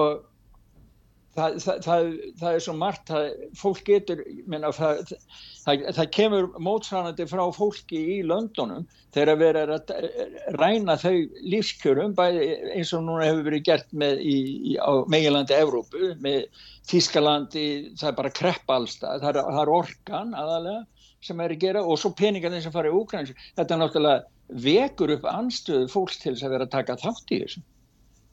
[1.39, 2.09] það, það,
[2.41, 3.13] það, er svo margt
[3.59, 9.93] fólk getur minna, það kemur mótsvarandi frá fólki í löndunum þegar við erum að
[10.59, 11.15] ræna þau
[11.55, 14.37] lífskjörum eins og núna hefur verið gert með í,
[14.73, 16.47] í, á meginlandi Evrópu með
[16.89, 17.67] Þískalandi,
[18.01, 20.85] það er bara krepp allstað, það það er orkan aðalega
[21.25, 25.13] sem er að gera og svo peningarnir sem fara í Úkræns þetta er náttúrulega vekur
[25.17, 27.63] upp anstöðu fólks til þess að vera að taka þátt í þessu.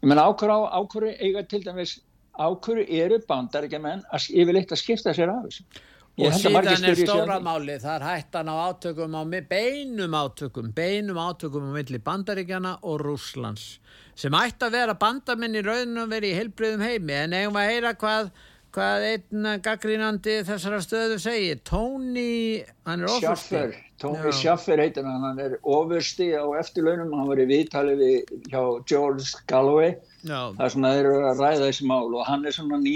[0.04, 1.98] Ég menna ákvöru ákvöru eiga til dæmis
[2.38, 5.68] ákvöru eru bandaríkjaman yfirleitt að skipta sér af þessu.
[6.16, 11.68] Og síðan er stóra máli, það er hættan á átökum á beinum átökum, beinum átökum
[11.68, 13.74] á milli bandaríkjana og Rúslands
[14.16, 17.16] sem ætti að vera bandamenn í raunum verið í heilbriðum heimi.
[17.20, 18.30] En eigum að heyra hvað,
[18.76, 21.60] hvað einn gaggrínandi þessara stöðu segir.
[21.68, 27.12] Tony, er Schaffer, Tony Schaffer heitir hann hann er ofursti á eftirlaunum.
[27.12, 29.98] Hann var í viðtali við hjá George Galloway.
[30.26, 32.96] Það er svona þeir eru að ræða þessi mál og hann er svona ný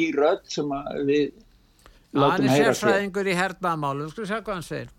[0.49, 0.71] sem
[1.09, 1.33] við
[2.13, 4.95] hann látum er heyra sér sérfræðingur í hernaðamálum við skulum sjá hvað hann segir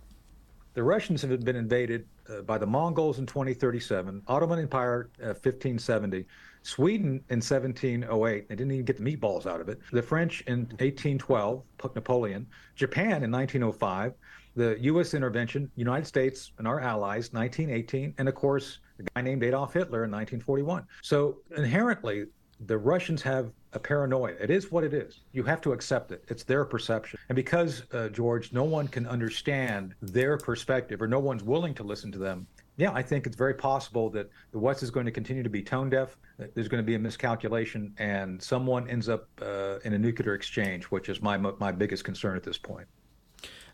[0.75, 6.25] The Russians have been invaded uh, by the Mongols in 2037, Ottoman Empire uh, 1570,
[6.63, 8.49] Sweden in 1708.
[8.49, 9.81] They didn't even get the meatballs out of it.
[9.91, 11.63] The French in 1812,
[11.97, 14.15] Napoleon, Japan in 1905,
[14.57, 15.15] the U.S.
[15.15, 20.05] intervention, United States and our allies, 1918, and of course, a guy named Adolf Hitler
[20.05, 20.85] in 1941.
[21.03, 22.27] So inherently,
[22.67, 24.35] the Russians have a paranoia.
[24.41, 25.21] It is what it is.
[25.33, 26.25] You have to accept it.
[26.29, 27.19] It's their perception.
[27.29, 31.85] And because, uh, George, no one can understand their perspective or no one's willing to
[31.85, 32.47] listen to them,
[32.77, 35.63] yeah, I think it's very possible that the West is going to continue to be
[35.63, 36.17] tone deaf.
[36.55, 40.85] There's going to be a miscalculation, and someone ends up uh, in a nuclear exchange,
[40.85, 42.87] which is my my biggest concern at this point.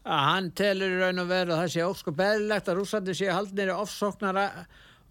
[0.07, 3.30] Að hann telur í raun og veru að það sé ósku beðilegt að rússandi sé
[3.32, 4.46] haldnir í ofsóknara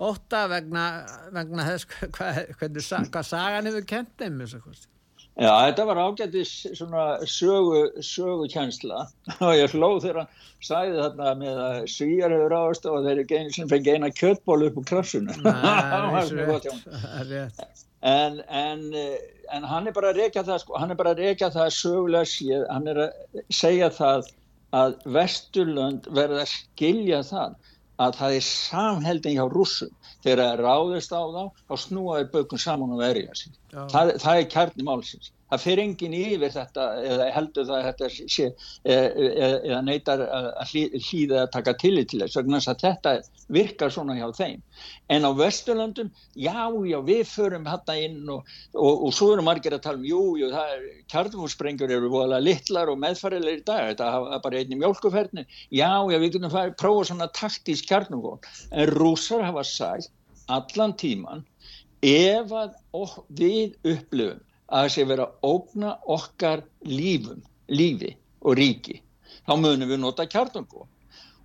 [0.05, 0.87] ótta vegna,
[1.35, 4.91] vegna þess hvað, hvernig, hvað sagan hefur kent þeim þess að kosti.
[5.35, 9.01] Já, þetta var ágættis svona sögu, sögukjensla
[9.43, 13.23] og ég hló þegar hann sagði þarna með að svíjar hefur ráðast og þeir
[13.71, 14.87] fengi eina kjöttból upp úr
[17.33, 17.83] rétt.
[17.99, 19.19] en, en, eh,
[19.51, 21.03] en hann er bara að reyka það sko, er
[21.57, 24.31] það sögulega séð, hann er að segja það
[24.73, 27.55] að Vesturlönd verða að skilja það
[28.05, 29.91] að það er samheldin hjá rússum.
[30.25, 33.87] Þegar það er ráðist á þá þá snúaður bökum saman og verja Já.
[33.93, 38.09] það, það er kjarni málsins það fer enginn yfir þetta eða heldur það að þetta
[38.33, 38.47] sé
[38.95, 43.13] eða, eða neytar að hlý- hlýða að taka tillit til þess vegna að þetta
[43.53, 44.63] virkar svona hjá þeim.
[45.13, 49.75] En á Vesturlöndum, já, já, við förum þetta inn og, og, og svo eru margir
[49.77, 53.91] að tala um, jú, jú, það er kjarnfússprengur eru voðalega litlar og meðfærilegir í dag,
[53.91, 58.93] þetta hafa bara einni mjólkuferðni já, já, við getum farið, prófa svona taktísk kjarnfús, en
[58.97, 60.09] rússar hafa sagt
[60.49, 61.45] allan tíman
[62.05, 62.75] ef að
[63.37, 64.41] við upplifum
[64.73, 69.01] að sé vera að ógna okkar lífum, lífi og ríki,
[69.45, 70.89] þá munum við nota kjarnfús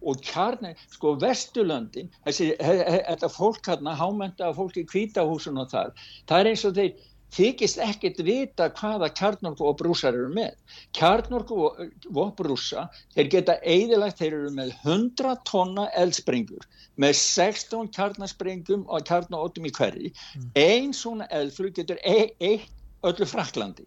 [0.00, 5.90] og kjarni, sko Vesturlöndin, þessi, þetta fólk hérna, hámentaða fólk í kvítahúsun og það,
[6.30, 6.94] það er eins og þeir
[7.30, 10.56] þykist ekkert vita hvaða kjarnorku og brúsar eru með.
[10.96, 16.66] Kjarnorku og brúsa, þeir geta eðilagt, þeir eru með 100 tonna eldsprengur,
[17.00, 20.12] með 16 kjarnaspringum og kjarnaóttum í hverji.
[20.58, 22.72] Einn svona eldflug getur e eitt
[23.06, 23.86] öllu Fraklandi.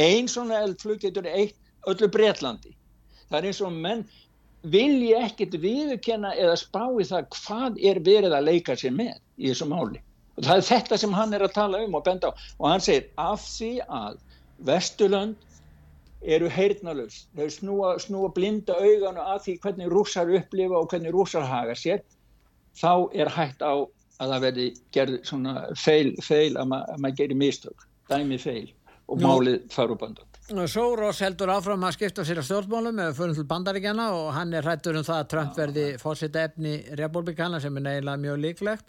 [0.00, 1.56] Einn svona eldflug getur eitt
[1.90, 2.74] öllu Bretlandi.
[3.28, 4.04] Það er eins og menn
[4.74, 9.50] vilji ekkert viðurkenna eða spá í það hvað er verið að leika sér með í
[9.50, 10.00] þessu máli.
[10.34, 12.36] Og það er þetta sem hann er að tala um og benda á.
[12.58, 14.22] Og hann segir af því að
[14.64, 15.36] Vesturlönd
[16.24, 21.44] eru heyrnalus, þau snúa, snúa blinda auganu að því hvernig rússar upplifa og hvernig rússar
[21.44, 22.00] haga sér,
[22.80, 23.84] þá er hægt á
[24.22, 27.84] að það verði gerð svona feil, feil að, ma að maður gerir mistök,
[28.14, 28.70] dæmi feil
[29.08, 30.24] og Nú- málið fara úr bandan.
[30.68, 34.62] Sóros heldur áfram að skipta sér að stjórnmálum eða fyrir til bandaríkjana og hann er
[34.66, 38.84] hrættur um það að Trump verði fórseta efni republikana sem er neila mjög líklegt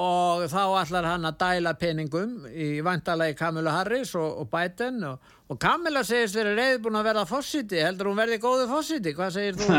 [0.00, 5.20] og þá ætlar hann að dæla peningum í vantalegi Kamila Harris og, og Biden og,
[5.46, 9.54] og Kamila segist verið reyðbúin að verða fórsiti heldur hún verði góðu fórsiti hvað segir
[9.60, 9.66] þú?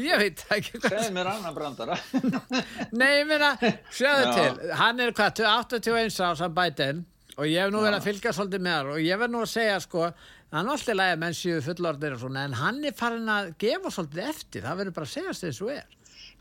[0.00, 1.96] ég veit ekki hvað Segð mér annan brandara.
[2.98, 3.50] Nei, ég meina,
[3.92, 4.32] sjáðu Já.
[4.38, 6.98] til, hann er hvað, 81 árs hann Biden
[7.34, 9.52] og ég hef nú verið að fylgja svolítið með hann og ég verð nú að
[9.52, 10.02] segja sko,
[10.54, 13.88] hann er alltaf lægi menn séu fullorðir og svona en hann er farin að gefa
[13.92, 15.88] svolítið eftir, það verður bara að segja þess og er.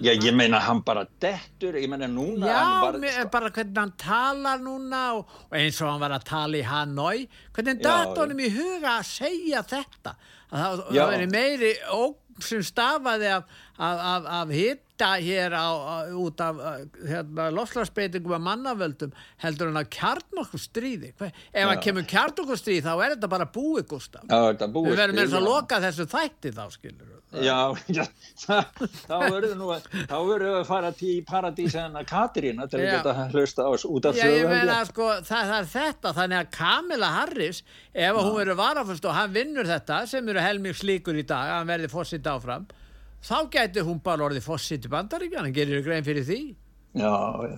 [0.04, 3.94] Já, ég meina hann bara dettur, ég meina núna Já, bara, mér, bara hvernig hann
[4.02, 7.86] talar núna og, og eins og hann var að tala í Hanoi, hvernig
[8.18, 10.16] honum í huga að segja þetta,
[10.50, 15.70] að það, það verið meiri ógn sem stafaði af, af, af, af hitta hér á,
[16.18, 16.62] út af
[17.06, 21.14] hérna, lofslagsbreytingum að mannavöldum heldur hann að kjarn okkur stríði.
[21.20, 21.68] Ef Já.
[21.68, 25.24] hann kemur kjarn okkur stríði þá er þetta bara búið Gustaf Já, búið við verðum
[25.24, 28.04] eins að loka þessu þætti þá skilur Já, já,
[29.10, 32.82] þá verður nú að, þá verður við að fara til paradís en að Katrína til
[32.82, 36.14] að geta hlusta á oss út af Já, ég meina sko, það, það er þetta
[36.20, 37.64] þannig að Kamila Harris
[37.94, 41.60] ef hún verður varafust og hann vinnur þetta sem eru helming slíkur í dag að
[41.62, 42.70] hann verði fósitt áfram
[43.24, 46.42] þá gæti hún bara orðið fósitt í bandaríkjan hann gerir grein fyrir því.
[46.94, 47.14] Já,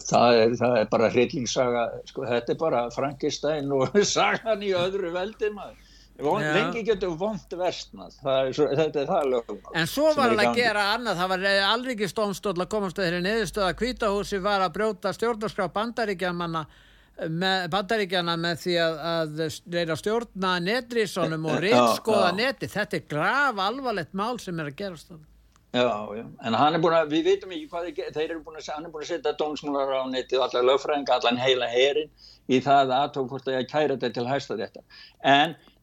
[0.07, 5.11] það er, það er bara hryllingssaga, sko, þetta er bara Frankenstein og sagan í öðru
[5.15, 5.82] veldi maður.
[6.16, 9.57] Von, lengi getur vond er, svo, þetta er það lögum.
[9.76, 11.18] en svo var er hann að gera annað.
[11.20, 15.68] Það var alriki stónstóll að komast að þeirri neðustöð að kvítahúsi var að brjóta stjórnarskrá
[15.76, 16.66] bandaríkjamanna
[17.32, 23.61] með bandaríkjana með því að, að reyna stjórna netrísonum og reynskoða neti þetta er graf
[23.68, 25.16] alvarlegt mál sem er að gerast
[25.76, 28.59] Já, já, en hann er búin að, við veitum ekki hvað þeir, þeir eru búin
[28.61, 32.11] að, hann er búin að setja dómsmúlar á netið, allar lögfræðinga, allan heila herin
[32.47, 33.68] í það aðtók hvort er að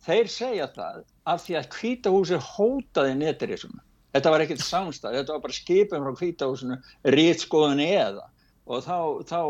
[0.06, 1.00] þeir segja það
[1.32, 3.78] af því að kvítahúsi hótaði netirísum.
[4.12, 6.76] Þetta var ekkert samstað, þetta var bara skipum frá kvítahúsinu,
[7.14, 8.26] rítskoðun eða.
[8.68, 8.98] Og þá,
[9.28, 9.40] þá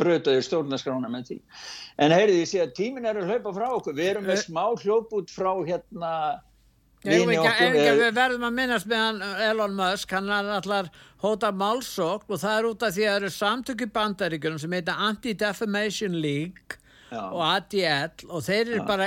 [0.00, 1.38] brötaði stjórnaskrána með því.
[2.04, 5.32] En heyrði því að tímin er að hlaupa frá okkur, við erum með smá hljóput
[5.32, 6.12] frá hérna
[7.06, 10.88] Ekki, ekki, við verðum að minnast með hann Elon Musk, hann er allar
[11.22, 14.96] hóta málsókn og það er út af því að það eru samtökju bandaríkunum sem heita
[15.06, 17.20] Anti-Defamation League Já.
[17.22, 19.06] og ADL og þeir eru bara,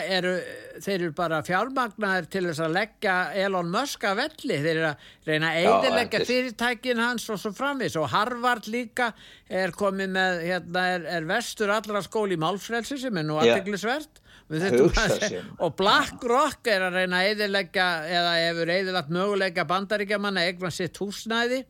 [1.17, 5.59] bara fjármagnar til þess að leggja Elon Musk að velli, þeir eru að reyna að
[5.65, 9.11] eidilegja fyrirtækin hans og svo framvis og Harvard líka
[9.51, 14.23] er komið með, hérna er, er vestur allra skóli í málfrelsi sem er nú aðteglisvert
[15.59, 20.97] og BlackRock er að reyna að eðilegja eða hefur eðilagt möguleika bandaríkjaman að egna sitt
[21.03, 21.65] húsnæði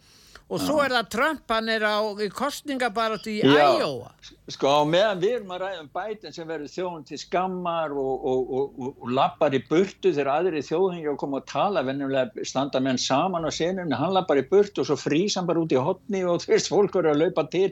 [0.49, 2.01] og svo er það Trump, hann er á
[2.33, 4.09] kostningabaratu í Iowa.
[4.49, 8.53] Sko meðan við erum að ræða um bætin sem verður þjóðun til skammar og, og,
[8.57, 12.95] og, og lappar í burtu þegar aðri þjóðungi að koma að tala vennulega standa með
[12.95, 15.83] hann saman á senunni hann lappar í burtu og svo frýs hann bara út í
[15.85, 17.69] hotni og veist fólk eru að laupa til.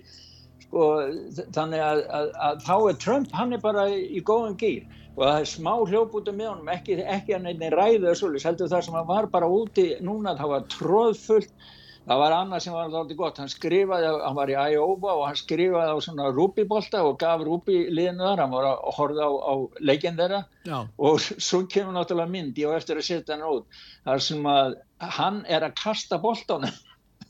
[0.67, 0.85] Sko,
[1.55, 4.85] þannig að, að, að þá er Trump, hann er bara í góðan gýr
[5.17, 8.97] og það er smá hljóputum með honum, ekki, ekki hann einnig ræðu heldur það sem
[8.99, 11.49] hann var bara úti núna, það var tróðfullt
[12.07, 13.41] það var annað sem var alltaf gott.
[13.41, 18.23] Hann skrifaði, hann var í Iowa og hann skrifaði á svona rúbibólta og gaf rúbiliðinu
[18.23, 19.53] þar, hann var að horfa á, á
[19.91, 20.43] leikinn þeirra.
[20.67, 20.79] Já.
[20.97, 24.77] og svo kemur náttúrulega mynd, ég á eftir að setja hann út þar sem að
[25.17, 26.73] hann er að kasta bóltanum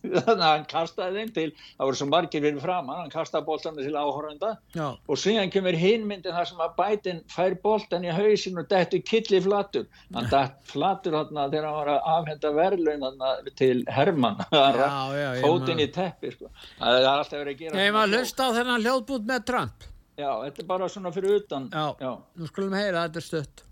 [0.04, 3.84] þannig að hann kastaði þeim til það voru svo margir verið fram hann kastaði bóltana
[3.86, 4.52] til áhóranda
[4.86, 9.42] og síðan kemur hinmyndin þar sem að bætin fær bóltan í hausin og dættu killi
[9.44, 9.88] flatur.
[10.16, 13.22] Hann dætt flatur hann þegar hann var að afhenda verðlaun
[13.60, 14.42] til Herman
[15.44, 16.52] fótinn í teppi sko.
[16.80, 19.88] það er alltaf verið að gera Ég var að hlusta á þennan hljóðbút með Trump.
[20.18, 21.68] Já, þetta er bara svona fyrir utan.
[21.70, 22.12] Já, Já.
[22.42, 23.64] nú skulum heyra, þetta er stutt.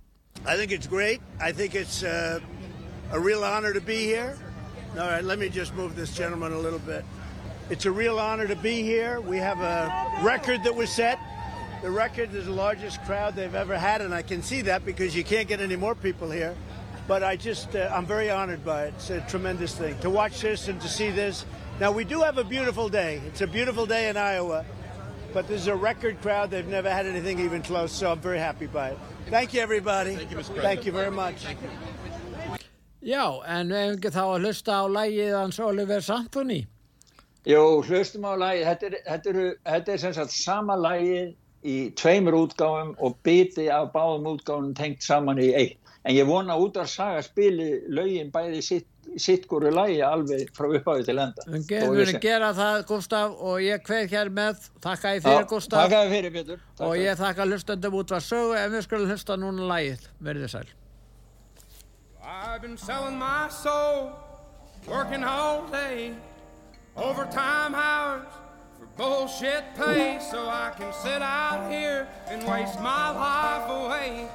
[0.46, 1.22] I think it's great.
[1.42, 2.40] I think it's uh,
[3.12, 4.36] a real honor to be here
[4.98, 7.04] All right, let me just move this gentleman a little bit.
[7.70, 9.20] It's a real honor to be here.
[9.20, 11.20] We have a record that was set.
[11.82, 15.14] The record is the largest crowd they've ever had, and I can see that because
[15.14, 16.56] you can't get any more people here.
[17.10, 18.94] But I just, uh, I'm very honored by it.
[18.96, 21.46] It's a tremendous thing to watch this and to see this.
[21.82, 23.22] Now, we do have a beautiful day.
[23.28, 24.64] It's a beautiful day in Iowa,
[25.34, 26.52] but there's a record crowd.
[26.52, 28.98] They've never had anything even close, so I'm very happy by it.
[29.30, 30.16] Thank you, everybody.
[30.16, 30.54] Thank you, Mr.
[30.54, 30.64] President.
[30.64, 31.46] Thank you very much.
[33.06, 36.64] Já, en ef ekki þá að hlusta á lægið hans Oliver Santoni?
[37.46, 38.64] Jó, hlustum á lægið.
[38.66, 41.36] Þetta er, þetta er, þetta er sem sagt sama lægið
[41.66, 45.78] í tveimur útgáfum og biti af báðum útgáfum tengt saman í eitt.
[46.06, 48.88] En ég vona út af saga spili lögin bæði sitt,
[49.22, 51.46] sitt góru lægi alveg frá upphafi til enda.
[51.50, 54.66] Við munum gera það, Gustaf, og ég hveð hér með.
[54.86, 55.84] Takk að ég fyrir, Gustaf.
[55.84, 56.66] Takk að ég fyrir, Petur.
[56.86, 60.10] Og ég þakka hlustandum út var sögu en við skulum hlusta núna lægið.
[60.30, 60.66] Verðið sæl.
[62.28, 64.12] I've been selling my soul,
[64.88, 66.16] working all day,
[66.98, 68.26] overtime hours
[68.80, 74.28] for bullshit pay, so I can sit out here and waste my life away.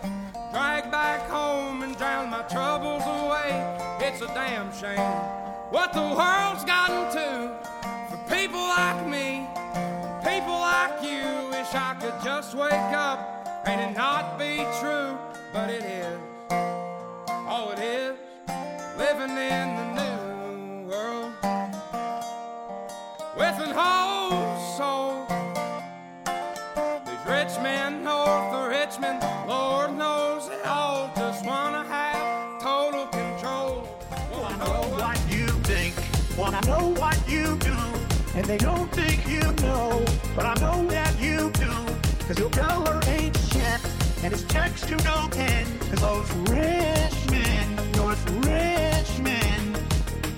[0.53, 3.59] Drag back home and drown my troubles away.
[4.01, 7.57] It's a damn shame what the world's gotten to
[8.09, 9.49] for people like me,
[10.22, 11.49] people like you.
[11.51, 15.18] Wish I could just wake up and it not be true,
[15.53, 16.30] but it is
[17.51, 18.16] all it is,
[18.96, 21.32] living in the new world.
[23.36, 25.26] With an whole soul.
[27.07, 31.11] These rich men north of Richmond, Lord knows they all.
[31.16, 33.88] Just wanna have total control.
[34.32, 35.94] Wanna know what you think,
[36.38, 37.76] wanna know what you do,
[38.36, 40.05] and they don't think you know,
[40.36, 41.72] but I know that you do,
[42.28, 43.80] cause your color ain't shit,
[44.22, 47.20] and it's text to no end, cause those rich
[48.11, 49.73] with rich men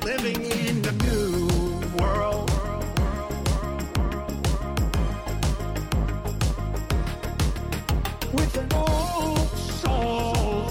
[0.05, 1.49] living in the new
[1.97, 2.51] world.
[8.35, 9.49] With an old
[9.81, 10.71] soul.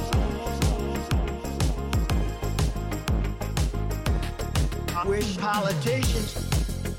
[4.96, 6.38] I wish politicians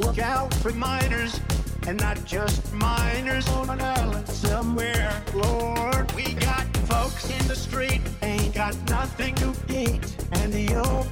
[0.01, 1.39] look out for minors
[1.87, 5.22] and not just miners on an island somewhere.
[5.35, 11.03] Lord, we got folks in the street ain't got nothing to eat, and the old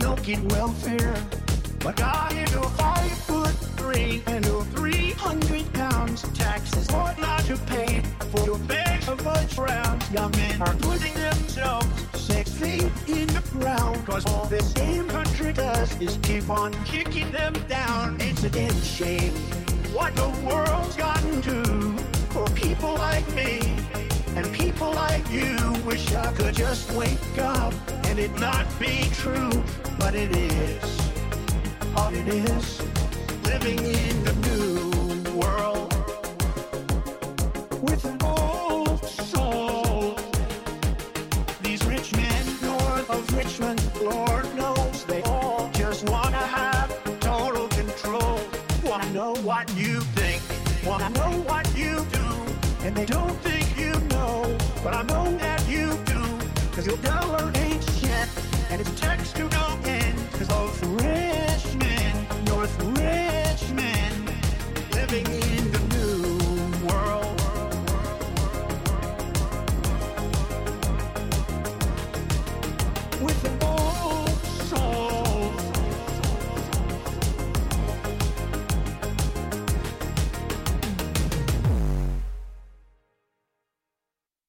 [0.00, 1.14] milking welfare.
[1.80, 8.02] But got into five foot three and do 300 pounds taxes ought not to pay
[8.30, 10.04] for your bags of much round.
[10.12, 14.04] Young men are putting themselves six feet in the ground.
[14.06, 18.16] Cause all this damn country does is keep on kicking them down.
[18.20, 19.59] It's a damn shame
[20.00, 21.62] what the world's gotten to
[22.32, 23.60] for people like me
[24.34, 25.54] and people like you.
[25.84, 27.74] Wish I could just wake up
[28.06, 29.52] and it not be true,
[29.98, 30.82] but it is.
[31.96, 32.80] All it is,
[33.44, 34.29] living in
[50.90, 52.26] wanna know what you do,
[52.84, 56.20] and they don't think you know, but I know that you do,
[56.72, 58.28] cause your dollar ain't shit,
[58.70, 59.79] and it's text to no